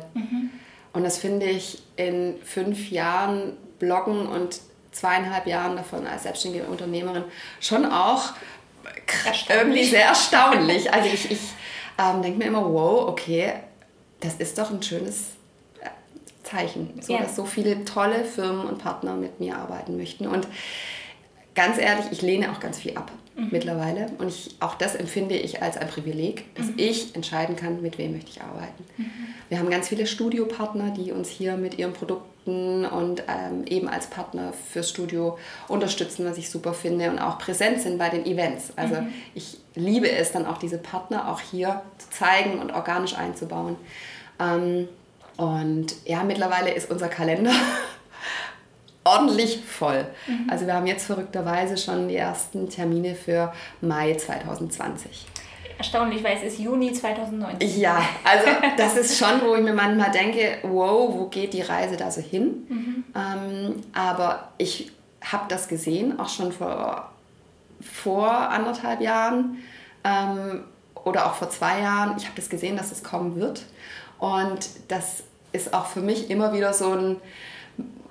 [0.93, 4.59] Und das finde ich in fünf Jahren Bloggen und
[4.91, 7.23] zweieinhalb Jahren davon als selbstständige Unternehmerin
[7.59, 8.33] schon auch
[9.49, 10.91] irgendwie sehr erstaunlich.
[10.93, 11.39] Also ich, ich
[11.97, 13.53] ähm, denke mir immer, wow, okay,
[14.19, 15.31] das ist doch ein schönes
[15.81, 15.89] äh,
[16.43, 17.21] Zeichen, so, Ja.
[17.21, 20.27] dass so viele tolle Firmen und Partner mit mir arbeiten möchten.
[20.27, 20.47] Und
[21.55, 24.07] ganz ehrlich, ich lehne auch ganz viel ab mittlerweile.
[24.17, 28.13] Und ich, auch das empfinde ich als ein Privileg, dass ich entscheiden kann, mit wem
[28.13, 28.85] möchte ich arbeiten.
[29.49, 34.07] Wir haben ganz viele Studiopartner, die uns hier mit ihren Produkten und ähm, eben als
[34.07, 38.73] Partner fürs Studio unterstützen, was ich super finde und auch präsent sind bei den Events.
[38.75, 38.97] Also
[39.35, 43.75] ich liebe es dann auch, diese Partner auch hier zu zeigen und organisch einzubauen.
[44.39, 44.87] Ähm,
[45.37, 47.53] und ja, mittlerweile ist unser Kalender
[49.03, 50.05] ordentlich voll.
[50.49, 55.25] Also wir haben jetzt verrückterweise schon die ersten Termine für Mai 2020.
[55.77, 57.79] Erstaunlich, weil es ist Juni 2019.
[57.79, 58.45] Ja, also
[58.77, 62.21] das ist schon, wo ich mir manchmal denke, wow, wo geht die Reise da so
[62.21, 63.03] hin?
[63.15, 64.91] Ähm, aber ich
[65.23, 67.11] habe das gesehen, auch schon vor,
[67.81, 69.57] vor anderthalb Jahren
[70.03, 70.63] ähm,
[71.03, 72.15] oder auch vor zwei Jahren.
[72.17, 73.63] Ich habe das gesehen, dass es kommen wird.
[74.19, 77.17] Und das ist auch für mich immer wieder so ein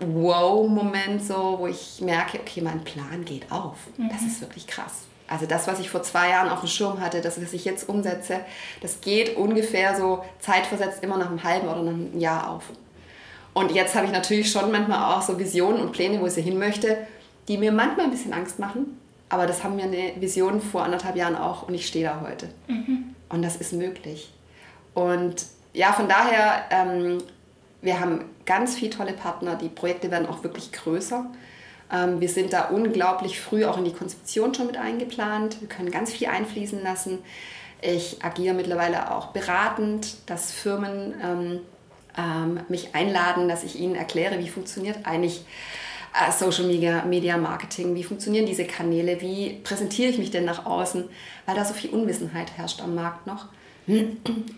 [0.01, 3.77] Wow-Moment, so, wo ich merke, okay, mein Plan geht auf.
[4.11, 5.03] Das ist wirklich krass.
[5.29, 7.89] Also das, was ich vor zwei Jahren auf dem Schirm hatte, das, was ich jetzt
[7.89, 8.41] umsetze,
[8.81, 12.65] das geht ungefähr so zeitversetzt immer nach einem halben oder nach einem Jahr auf.
[13.55, 16.59] Und jetzt habe ich natürlich schon manchmal auch so Visionen und Pläne, wo ich hin
[16.59, 17.07] möchte,
[17.47, 18.99] die mir manchmal ein bisschen Angst machen.
[19.29, 22.49] Aber das haben mir eine Vision vor anderthalb Jahren auch und ich stehe da heute.
[23.29, 24.33] Und das ist möglich.
[24.95, 27.23] Und ja, von daher, ähm,
[27.81, 29.55] wir haben ganz viele tolle Partner.
[29.55, 31.25] Die Projekte werden auch wirklich größer.
[31.93, 35.61] Ähm, wir sind da unglaublich früh auch in die Konzeption schon mit eingeplant.
[35.61, 37.21] Wir können ganz viel einfließen lassen.
[37.81, 41.61] Ich agiere mittlerweile auch beratend, dass Firmen ähm,
[42.19, 45.45] ähm, mich einladen, dass ich ihnen erkläre, wie funktioniert eigentlich
[46.13, 50.67] äh, Social Media, Media Marketing, wie funktionieren diese Kanäle, wie präsentiere ich mich denn nach
[50.67, 51.09] außen,
[51.47, 53.47] weil da so viel Unwissenheit herrscht am Markt noch.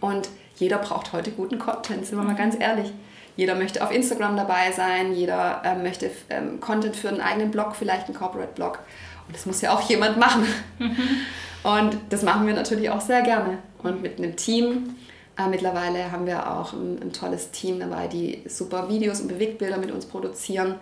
[0.01, 2.90] Und jeder braucht heute guten Content, sind wir mal ganz ehrlich.
[3.37, 7.74] Jeder möchte auf Instagram dabei sein, jeder ähm, möchte ähm, Content für einen eigenen Blog,
[7.76, 8.80] vielleicht einen Corporate Blog.
[9.26, 10.47] Und das muss ja auch jemand machen.
[11.62, 13.59] Und das machen wir natürlich auch sehr gerne.
[13.83, 14.97] Und mit einem Team,
[15.39, 19.78] äh, mittlerweile haben wir auch ein, ein tolles Team dabei, die super Videos und Bewegtbilder
[19.78, 20.74] mit uns produzieren,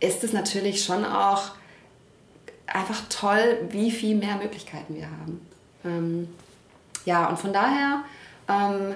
[0.00, 1.52] ist es natürlich schon auch
[2.66, 5.46] einfach toll, wie viel mehr Möglichkeiten wir haben.
[5.84, 6.28] Ähm,
[7.04, 8.04] ja, und von daher
[8.48, 8.94] ähm,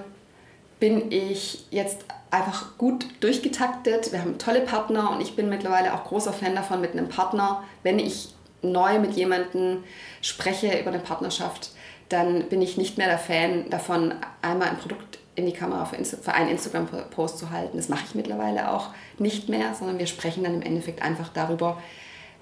[0.80, 4.12] bin ich jetzt einfach gut durchgetaktet.
[4.12, 7.64] Wir haben tolle Partner und ich bin mittlerweile auch großer Fan davon, mit einem Partner,
[7.82, 9.84] wenn ich neu mit jemandem
[10.20, 11.70] spreche über eine Partnerschaft,
[12.08, 15.96] dann bin ich nicht mehr der Fan davon, einmal ein Produkt in die Kamera für,
[15.96, 17.76] Insta für einen Instagram-Post zu halten.
[17.76, 21.80] Das mache ich mittlerweile auch nicht mehr, sondern wir sprechen dann im Endeffekt einfach darüber,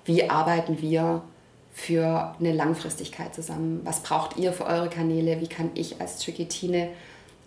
[0.04, 1.22] wie arbeiten wir
[1.72, 3.82] für eine Langfristigkeit zusammen.
[3.84, 5.40] Was braucht ihr für eure Kanäle?
[5.40, 6.88] Wie kann ich als Tricky Tine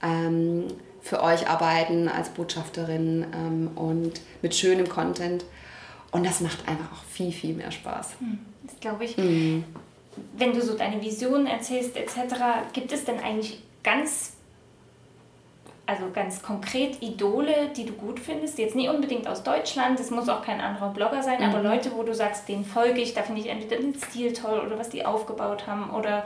[0.02, 0.68] ähm,
[1.02, 5.46] für euch arbeiten als Botschafterin ähm, und mit schönem Content?
[6.12, 8.16] Und das macht einfach auch viel, viel mehr Spaß.
[8.64, 9.18] Das glaube ich.
[9.18, 9.64] Mhm.
[10.36, 12.36] Wenn du so deine Visionen erzählst etc.,
[12.74, 14.34] gibt es denn eigentlich ganz,
[15.86, 18.60] also ganz konkret Idole, die du gut findest?
[18.60, 22.04] Jetzt nicht unbedingt aus Deutschland, es muss auch kein anderer Blogger sein, aber Leute, wo
[22.04, 25.06] du sagst, denen folge ich, da finde ich entweder den Stil toll oder was die
[25.06, 26.26] aufgebaut haben oder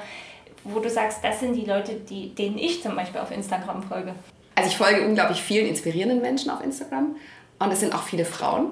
[0.63, 4.15] wo du sagst, das sind die Leute, die, denen ich zum Beispiel auf Instagram folge.
[4.56, 7.16] Also ich folge unglaublich vielen inspirierenden Menschen auf Instagram
[7.60, 8.72] und es sind auch viele Frauen.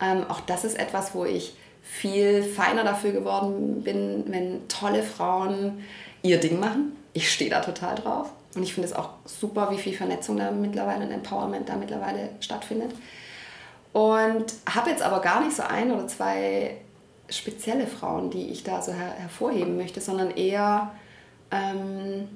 [0.00, 5.84] Ähm, auch das ist etwas, wo ich viel feiner dafür geworden bin, wenn tolle Frauen
[6.22, 6.96] ihr Ding machen.
[7.14, 8.30] Ich stehe da total drauf.
[8.54, 12.30] Und ich finde es auch super, wie viel Vernetzung da mittlerweile und Empowerment da mittlerweile
[12.40, 12.92] stattfindet.
[13.92, 16.76] Und habe jetzt aber gar nicht so ein oder zwei
[17.28, 20.92] spezielle Frauen, die ich da so her hervorheben möchte, sondern eher,
[21.50, 22.28] ähm,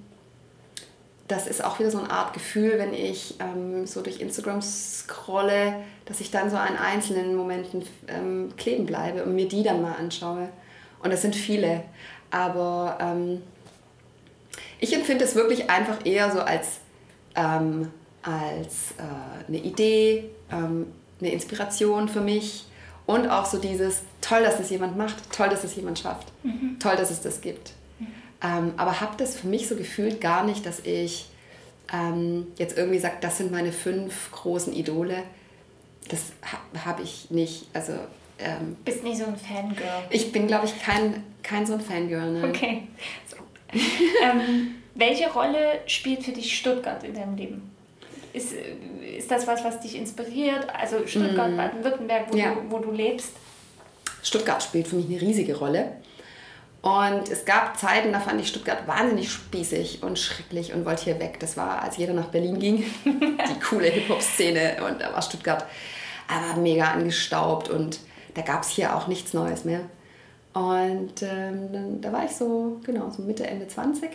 [1.33, 5.75] das ist auch wieder so eine Art Gefühl, wenn ich ähm, so durch Instagram scrolle,
[6.05, 9.95] dass ich dann so an einzelnen Momenten ähm, kleben bleibe und mir die dann mal
[9.95, 10.49] anschaue.
[11.03, 11.85] Und das sind viele.
[12.31, 13.43] Aber ähm,
[14.79, 16.81] ich empfinde es wirklich einfach eher so als,
[17.35, 17.91] ähm,
[18.23, 20.87] als äh, eine Idee, ähm,
[21.21, 22.67] eine Inspiration für mich
[23.07, 26.79] und auch so dieses, toll, dass es jemand macht, toll, dass es jemand schafft, mhm.
[26.79, 27.73] toll, dass es das gibt.
[28.43, 31.27] Ähm, aber habe das für mich so gefühlt gar nicht, dass ich
[31.93, 35.23] ähm, jetzt irgendwie sage, das sind meine fünf großen Idole.
[36.09, 37.67] Das ha habe ich nicht.
[37.73, 37.93] Also,
[38.39, 40.05] ähm, Bist nicht so ein Fangirl?
[40.11, 42.33] Ich bin, glaube ich, kein, kein so ein Fangirl.
[42.33, 42.51] Nein.
[42.51, 42.83] Okay.
[43.29, 43.37] So.
[44.25, 47.71] ähm, welche Rolle spielt für dich Stuttgart in deinem Leben?
[48.33, 48.53] Ist,
[49.19, 50.67] ist das was, was dich inspiriert?
[50.75, 51.57] Also Stuttgart, mm.
[51.57, 52.55] Baden-Württemberg, wo, ja.
[52.55, 53.33] du, wo du lebst?
[54.23, 55.93] Stuttgart spielt für mich eine riesige Rolle.
[56.83, 61.21] Und es gab Zeiten, da fand ich Stuttgart wahnsinnig spießig und schrecklich und wollte hier
[61.21, 61.39] weg.
[61.39, 65.65] Das war, als jeder nach Berlin ging, die coole Hip-Hop-Szene und da war Stuttgart
[66.27, 68.01] aber mega angestaubt und
[68.35, 69.81] da gab es hier auch nichts Neues mehr.
[70.55, 74.11] Und ähm, dann, da war ich so, genau, so Mitte, Ende 20.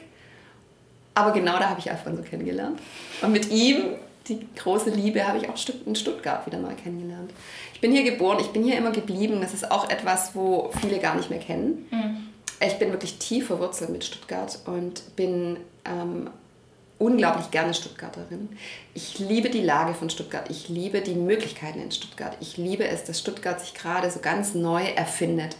[1.15, 2.79] Aber genau da habe ich Alfonso kennengelernt.
[3.21, 3.95] Und mit ihm,
[4.27, 5.55] die große Liebe, habe ich auch
[5.85, 7.31] in Stuttgart wieder neu kennengelernt.
[7.73, 9.39] Ich bin hier geboren, ich bin hier immer geblieben.
[9.41, 11.87] Das ist auch etwas, wo viele gar nicht mehr kennen.
[11.89, 12.16] Mhm.
[12.59, 16.29] Ich bin wirklich tief verwurzelt mit Stuttgart und bin ähm,
[16.97, 18.49] unglaublich gerne Stuttgarterin.
[18.95, 20.49] Ich liebe die Lage von Stuttgart.
[20.49, 22.35] Ich liebe die Möglichkeiten in Stuttgart.
[22.39, 25.55] Ich liebe es, dass Stuttgart sich gerade so ganz neu erfindet.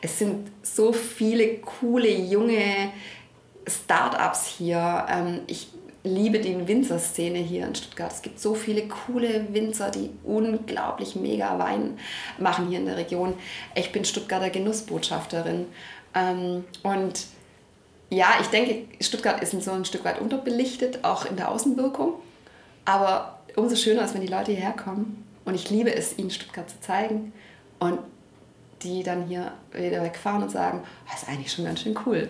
[0.00, 2.92] Es sind so viele coole, junge
[3.66, 5.06] Startups hier.
[5.10, 5.68] Ähm, ich
[6.04, 8.12] liebe die Winzerszene hier in Stuttgart.
[8.12, 11.98] Es gibt so viele coole Winzer, die unglaublich mega Wein
[12.38, 13.34] machen hier in der Region.
[13.74, 15.66] Ich bin Stuttgarter Genussbotschafterin.
[16.14, 17.26] Ähm, und
[18.10, 22.14] ja, ich denke, Stuttgart ist so ein Stück weit unterbelichtet, auch in der Außenwirkung.
[22.84, 25.24] Aber umso schöner ist, wenn die Leute hierher kommen.
[25.44, 27.32] Und ich liebe es, ihnen Stuttgart zu zeigen.
[27.78, 27.98] Und
[28.82, 32.28] die dann hier wieder wegfahren und sagen, das oh, ist eigentlich schon ganz schön cool.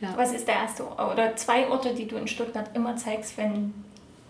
[0.00, 0.14] Ja.
[0.16, 3.74] Was ist der erste oder zwei Orte, die du in Stuttgart immer zeigst, wenn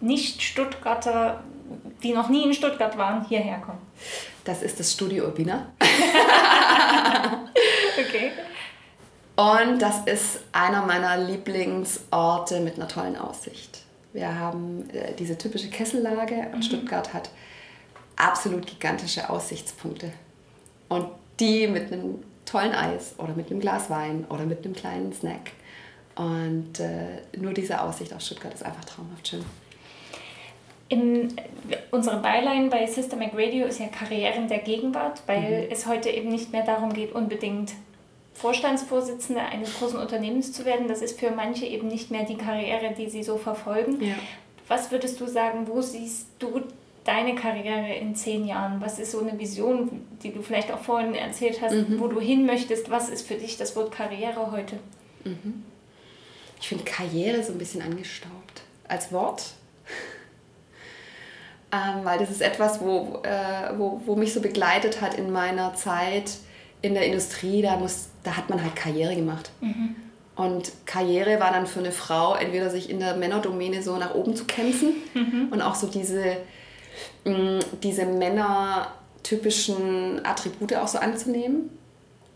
[0.00, 1.44] Nicht-Stuttgarter,
[2.02, 3.78] die noch nie in Stuttgart waren, hierher kommen?
[4.44, 5.68] Das ist das Studio Urbina.
[7.98, 8.32] okay.
[9.40, 13.84] Und das ist einer meiner Lieblingsorte mit einer tollen Aussicht.
[14.12, 16.62] Wir haben äh, diese typische Kessellage und mhm.
[16.62, 17.30] Stuttgart hat
[18.16, 20.12] absolut gigantische Aussichtspunkte.
[20.90, 21.06] Und
[21.38, 25.52] die mit einem tollen Eis oder mit einem Glas Wein oder mit einem kleinen Snack.
[26.16, 29.44] Und äh, nur diese Aussicht auf Stuttgart ist einfach traumhaft schön.
[30.90, 31.34] In,
[31.92, 35.72] unsere Byline bei Systemic Radio ist ja Karrieren der Gegenwart, weil mhm.
[35.72, 37.72] es heute eben nicht mehr darum geht, unbedingt
[38.40, 40.88] Vorstandsvorsitzende eines großen Unternehmens zu werden.
[40.88, 44.02] Das ist für manche eben nicht mehr die Karriere, die sie so verfolgen.
[44.02, 44.14] Ja.
[44.66, 46.62] Was würdest du sagen, wo siehst du
[47.04, 48.80] deine Karriere in zehn Jahren?
[48.80, 52.00] Was ist so eine Vision, die du vielleicht auch vorhin erzählt hast, mhm.
[52.00, 52.90] wo du hin möchtest?
[52.90, 54.78] Was ist für dich das Wort Karriere heute?
[55.24, 55.64] Mhm.
[56.60, 59.52] Ich finde Karriere so ein bisschen angestaubt als Wort.
[61.72, 65.74] ähm, weil das ist etwas, wo, äh, wo, wo mich so begleitet hat in meiner
[65.74, 66.38] Zeit
[66.80, 67.60] in der Industrie.
[67.60, 69.50] Da, muss, da hat man halt Karriere gemacht.
[69.60, 69.96] Mhm.
[70.36, 74.36] Und Karriere war dann für eine Frau, entweder sich in der Männerdomäne so nach oben
[74.36, 75.48] zu kämpfen mhm.
[75.50, 76.38] und auch so diese,
[77.24, 81.68] mh, mm, diese männertypischen Attribute auch so anzunehmen.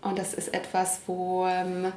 [0.03, 1.93] Und das ist etwas, wo ähm,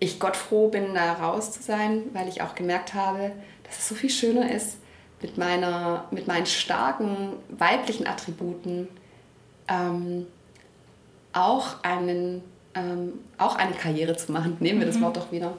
[0.00, 3.30] ich Gott froh bin, da raus zu sein, weil ich auch gemerkt habe,
[3.64, 4.78] dass es so viel schöner ist,
[5.22, 8.88] mit, meiner, mit meinen starken weiblichen Attributen
[9.68, 10.26] ähm,
[11.32, 12.42] auch, einen,
[12.74, 14.56] ähm, auch eine Karriere zu machen.
[14.60, 15.02] Nehmen wir das mhm.
[15.02, 15.54] Wort doch wieder.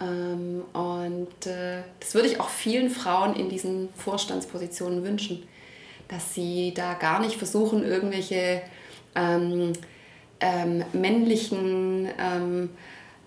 [0.00, 5.46] Ähm, und äh, das würde ich auch vielen Frauen in diesen Vorstandspositionen wünschen,
[6.08, 8.62] dass sie da gar nicht versuchen, irgendwelche
[9.14, 9.72] ähm,
[10.40, 12.70] ähm männlichen ähm,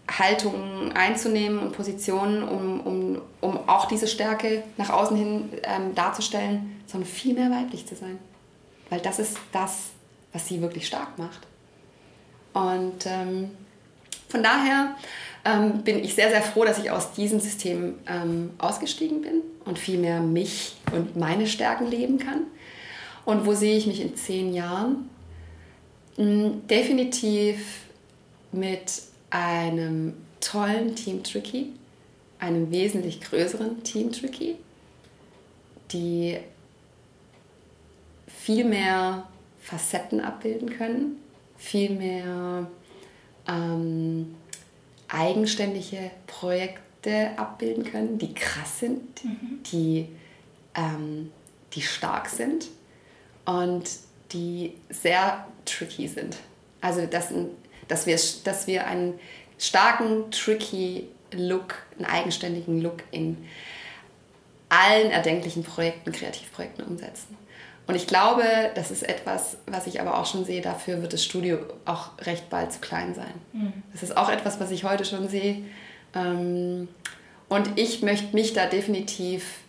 [0.09, 6.81] Haltungen einzunehmen und Positionen, um, um, um auch diese Stärke nach außen hin ähm, darzustellen,
[6.85, 8.17] sondern viel mehr weiblich zu sein.
[8.89, 9.89] Weil das ist das,
[10.31, 11.45] was sie wirklich stark macht.
[12.53, 13.51] Und ähm,
[14.29, 14.95] von daher
[15.45, 19.79] ähm, bin ich sehr, sehr froh, dass ich aus diesem System ähm, ausgestiegen bin und
[19.79, 22.41] viel mehr mich und meine Stärken leben kann.
[23.25, 25.09] Und wo sehe ich mich in zehn Jahren?
[26.17, 27.81] Mm, definitiv
[28.51, 31.73] mit einem tollen Team Tricky,
[32.39, 34.55] einem wesentlich größeren Team Tricky,
[35.91, 36.37] die
[38.27, 39.27] viel mehr
[39.61, 41.17] Facetten abbilden können,
[41.57, 42.67] viel mehr
[43.47, 44.35] ähm,
[45.07, 49.63] eigenständige Projekte abbilden können, die krass sind, mhm.
[49.71, 50.07] die,
[50.75, 51.31] ähm,
[51.73, 52.67] die stark sind
[53.45, 53.89] und
[54.33, 56.37] die sehr tricky sind.
[56.81, 57.33] Also dass,
[57.87, 59.19] dass, wir, dass wir einen
[59.57, 63.37] starken, tricky Look, einen eigenständigen Look in
[64.69, 67.37] allen erdenklichen Projekten, Kreativprojekten umsetzen.
[67.87, 68.43] Und ich glaube,
[68.75, 72.49] das ist etwas, was ich aber auch schon sehe, dafür wird das Studio auch recht
[72.49, 73.33] bald zu klein sein.
[73.53, 73.73] Mhm.
[73.93, 75.63] Das ist auch etwas, was ich heute schon sehe.
[76.13, 76.89] Ähm,
[77.47, 79.59] und ich möchte mich da definitiv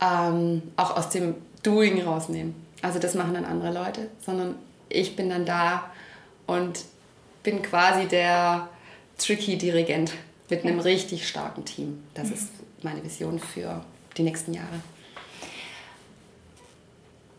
[0.00, 1.34] ähm, auch aus dem
[1.64, 2.54] Doing rausnehmen.
[2.80, 4.54] Also das machen dann andere Leute, sondern
[4.88, 5.90] ich bin dann da
[6.46, 6.84] und
[7.42, 8.68] bin quasi der
[9.18, 10.12] tricky Dirigent
[10.48, 12.04] mit einem richtig starken Team.
[12.14, 12.34] Das mhm.
[12.34, 12.48] ist
[12.82, 13.84] meine Vision für
[14.16, 14.80] die nächsten Jahre.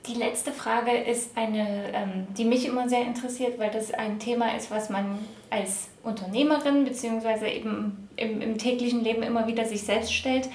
[0.10, 4.56] Die letzte Frage ist eine, ähm, die mich immer sehr interessiert, weil das ein Thema
[4.56, 5.20] ist, was man
[5.52, 7.48] als Unternehmerin bzw.
[7.56, 10.50] eben im, im täglichen Leben immer wieder sich selbst stellt.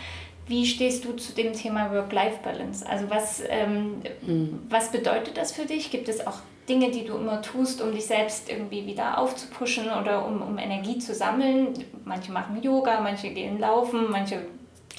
[0.48, 2.84] Wie stehst du zu dem Thema Work-Life-Balance?
[2.84, 4.59] Also was, ähm, mhm.
[4.68, 5.92] was bedeutet das für dich?
[5.92, 6.38] Gibt es auch
[6.68, 10.98] Dinge, die du immer tust, um dich selbst irgendwie wieder aufzupuschen oder um, um Energie
[10.98, 11.74] zu sammeln?
[12.05, 14.46] Manche machen Yoga, manche gehen laufen, manche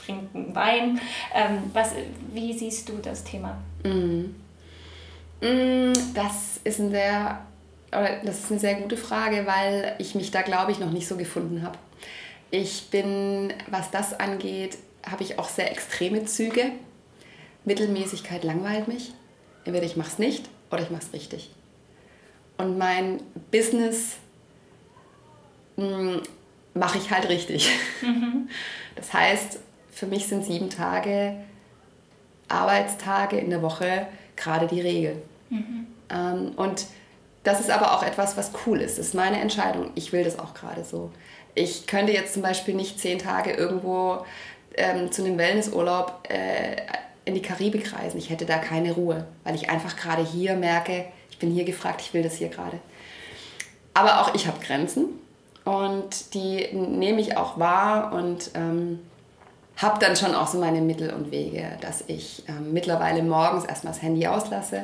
[0.06, 1.02] trinken Wein.
[1.34, 1.92] Ähm, was,
[2.34, 3.58] wie siehst du das Thema?
[3.84, 4.34] Mhm.
[5.42, 7.46] Mm, das ist, ein sehr,
[7.92, 11.18] das ist eine sehr gute Frage, weil ich mich da, glaube ich, noch nicht so
[11.18, 11.78] gefunden habe.
[12.52, 16.72] Ich bin, was das angeht, habe ich auch sehr extreme Züge.
[17.66, 19.14] Mittelmäßigkeit langweilt mich.
[19.66, 21.52] Entweder ich mache es nicht oder ich mache es richtig.
[22.58, 23.22] Und mein
[23.52, 24.18] Business
[25.76, 26.18] mm,
[26.74, 27.70] mache ich halt richtig.
[28.02, 28.50] Mhm.
[28.96, 29.60] Das heißt,
[29.92, 31.36] für mich sind sieben Tage
[32.48, 35.22] Arbeitstage in der Woche gerade die Regel.
[35.50, 35.88] Mhm.
[36.10, 36.86] Ähm, und
[37.44, 38.98] das ist aber auch etwas, was cool ist.
[38.98, 39.92] Das ist meine Entscheidung.
[39.96, 41.12] Ich will das auch gerade so.
[41.54, 44.26] Ich könnte jetzt zum Beispiel nicht zehn Tage irgendwo
[44.76, 46.76] ähm, zu einem Wellnessurlaub äh,
[47.24, 48.18] in die Karibik reisen.
[48.18, 52.02] Ich hätte da keine Ruhe, weil ich einfach gerade hier merke, ich bin hier gefragt,
[52.02, 52.80] ich will das hier gerade.
[53.94, 55.06] Aber auch ich habe Grenzen
[55.64, 59.00] und die nehme ich auch wahr und ähm,
[59.78, 63.94] habe dann schon auch so meine Mittel und Wege, dass ich ähm, mittlerweile morgens erstmal
[63.94, 64.84] das Handy auslasse,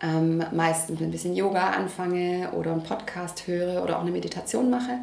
[0.00, 4.98] ähm, meistens ein bisschen Yoga anfange oder einen Podcast höre oder auch eine Meditation mache.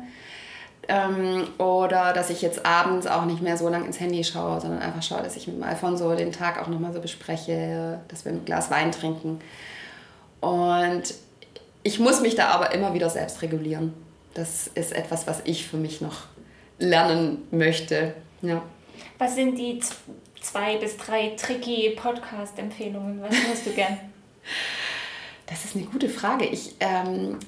[0.87, 4.81] Ähm, oder dass ich jetzt abends auch nicht mehr so lange ins Handy schaue, sondern
[4.81, 8.45] einfach schaue, dass ich mit Alfonso den Tag auch nochmal so bespreche, dass wir ein
[8.45, 9.39] Glas Wein trinken.
[10.41, 11.03] Und
[11.83, 13.93] ich muss mich da aber immer wieder selbst regulieren.
[14.33, 16.23] Das ist etwas, was ich für mich noch
[16.79, 18.13] lernen möchte.
[18.41, 18.61] Ja.
[19.17, 19.79] Was sind die
[20.41, 23.21] zwei bis drei tricky Podcast-Empfehlungen?
[23.21, 23.99] Was hörst du gern?
[25.45, 26.45] Das ist eine gute Frage.
[26.45, 27.39] Ich ähm,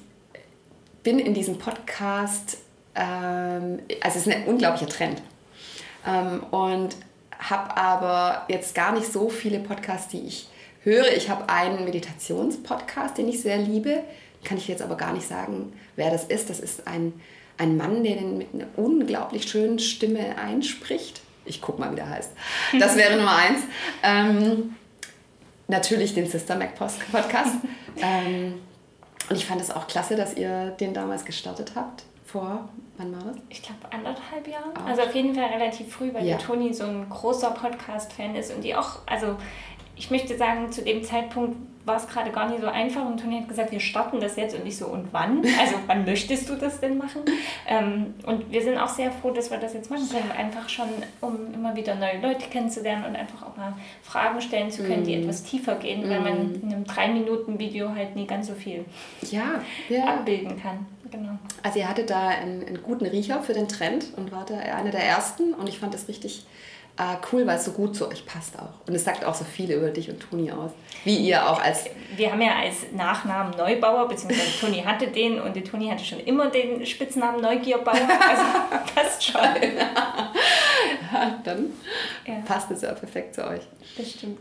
[1.04, 2.56] bin in diesem Podcast,
[2.96, 5.22] ähm, also es ist ein unglaublicher Trend.
[6.04, 6.96] Ähm, und
[7.38, 10.48] habe aber jetzt gar nicht so viele Podcasts, die ich
[10.82, 11.12] höre.
[11.16, 14.02] Ich habe einen Meditationspodcast, den ich sehr liebe.
[14.42, 16.50] Kann ich jetzt aber gar nicht sagen, wer das ist.
[16.50, 17.12] Das ist ein,
[17.56, 22.32] ein Mann, der mit einer unglaublich schönen Stimme einspricht ich guck mal, wie der heißt.
[22.78, 23.62] Das wäre Nummer eins.
[24.02, 24.76] Ähm,
[25.68, 27.56] natürlich den Sister Mac Podcast.
[27.96, 28.60] ähm,
[29.28, 32.04] und ich fand es auch klasse, dass ihr den damals gestartet habt.
[32.26, 33.36] Vor, wann war das?
[33.48, 34.72] Ich glaube anderthalb Jahre.
[34.86, 36.36] Also auf jeden Fall relativ früh, weil ja.
[36.38, 39.36] Toni so ein großer Podcast-Fan ist und die auch, also
[39.96, 43.40] ich möchte sagen, zu dem Zeitpunkt war es gerade gar nicht so einfach und Toni
[43.40, 45.42] hat gesagt, wir starten das jetzt und ich so, und wann?
[45.58, 47.22] Also wann möchtest du das denn machen?
[47.66, 50.88] Ähm, und wir sind auch sehr froh, dass wir das jetzt machen können, einfach schon,
[51.20, 55.06] um immer wieder neue Leute kennenzulernen und einfach auch mal Fragen stellen zu können, mm.
[55.06, 55.22] die mhm.
[55.22, 56.10] etwas tiefer gehen, mm.
[56.10, 56.62] weil man mhm.
[56.62, 58.84] in einem 3-Minuten-Video halt nie ganz so viel
[59.30, 60.04] ja, ja.
[60.04, 60.86] abbilden kann.
[61.10, 61.38] Genau.
[61.62, 64.90] Also ihr hattet da einen, einen guten Riecher für den Trend und war da einer
[64.90, 66.46] der ersten und ich fand das richtig
[66.98, 68.86] äh, cool, weil es so gut zu euch passt auch.
[68.86, 70.72] Und es sagt auch so viel über dich und Toni aus.
[71.04, 71.86] Wie ihr auch als.
[72.16, 76.20] Wir haben ja als Nachnamen Neubauer, beziehungsweise Toni hatte den und die Toni hatte schon
[76.20, 77.94] immer den Spitznamen Neugierbauer.
[78.22, 78.42] Also
[78.94, 79.40] passt schon.
[81.12, 81.72] ja, dann
[82.26, 82.34] ja.
[82.44, 83.62] passt es ja perfekt zu euch.
[83.96, 84.38] Das stimmt.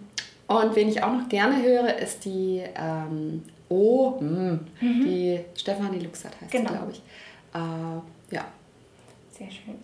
[0.47, 5.05] Und wen ich auch noch gerne höre, ist die ähm, O, mm, mhm.
[5.05, 6.71] die Stefanie Luxert heißt genau.
[6.71, 7.01] glaube ich.
[7.53, 8.45] Äh, ja.
[9.31, 9.79] Sehr schön.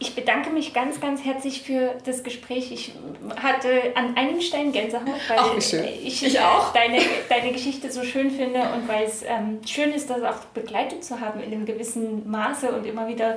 [0.00, 2.72] Ich bedanke mich ganz, ganz herzlich für das Gespräch.
[2.72, 2.92] Ich
[3.40, 6.72] hatte an einem Stein Gänsehaut, weil Ach, ich, Ich auch.
[6.72, 11.04] Deine, deine Geschichte so schön finde und weil es ähm, schön ist, das auch begleitet
[11.04, 13.36] zu haben in einem gewissen Maße und immer wieder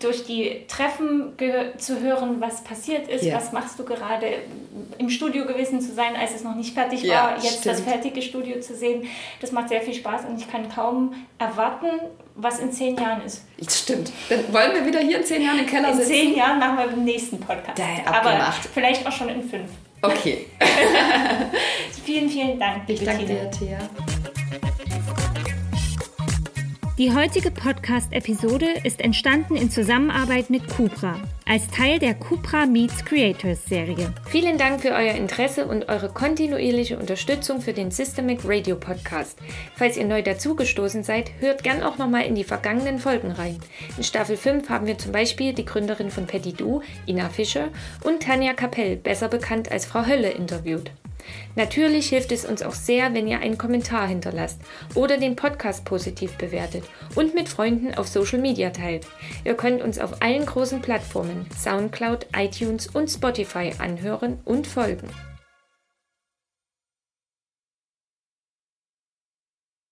[0.00, 1.32] durch die Treffen
[1.78, 3.36] zu hören, was passiert ist, Ja.
[3.36, 4.26] was machst du gerade,
[4.98, 7.90] im Studio gewesen zu sein, als es noch nicht fertig Ja, war, jetzt das stimmt.
[7.90, 9.04] fertige Studio zu sehen.
[9.40, 11.86] Das macht sehr viel Spaß und ich kann kaum erwarten,
[12.34, 13.42] was in zehn Jahren ist.
[13.68, 14.10] Stimmt.
[14.28, 16.10] Dann wollen wir wieder hier in zehn Jahren im Keller In sitzen.
[16.10, 17.78] zehn Jahren machen wir den nächsten Podcast.
[17.78, 19.68] Da, Aber vielleicht auch schon in fünf.
[20.02, 20.46] Okay.
[22.06, 22.84] Vielen, vielen Dank.
[22.88, 23.78] Ich danke dir, Thea.
[27.00, 33.64] Die heutige Podcast-Episode ist entstanden in Zusammenarbeit mit Cupra, als Teil der Cupra Meets Creators
[33.64, 34.12] Serie.
[34.28, 39.38] Vielen Dank für euer Interesse und eure kontinuierliche Unterstützung für den Systemic Radio Podcast.
[39.76, 43.58] Falls ihr neu dazugestoßen seid, hört gern auch nochmal in die vergangenen Folgen rein.
[43.96, 47.68] In Staffel 5 haben wir zum Beispiel die Gründerin von Petit Du, Ina Fischer,
[48.04, 50.90] und Tanja Kapell, besser bekannt als Frau Hölle, interviewt.
[51.56, 54.60] Natürlich hilft es uns auch sehr, wenn ihr einen Kommentar hinterlasst
[54.94, 59.06] oder den Podcast positiv bewertet und mit Freunden auf Social Media teilt.
[59.44, 65.08] Ihr könnt uns auf allen großen Plattformen SoundCloud, iTunes und Spotify anhören und folgen.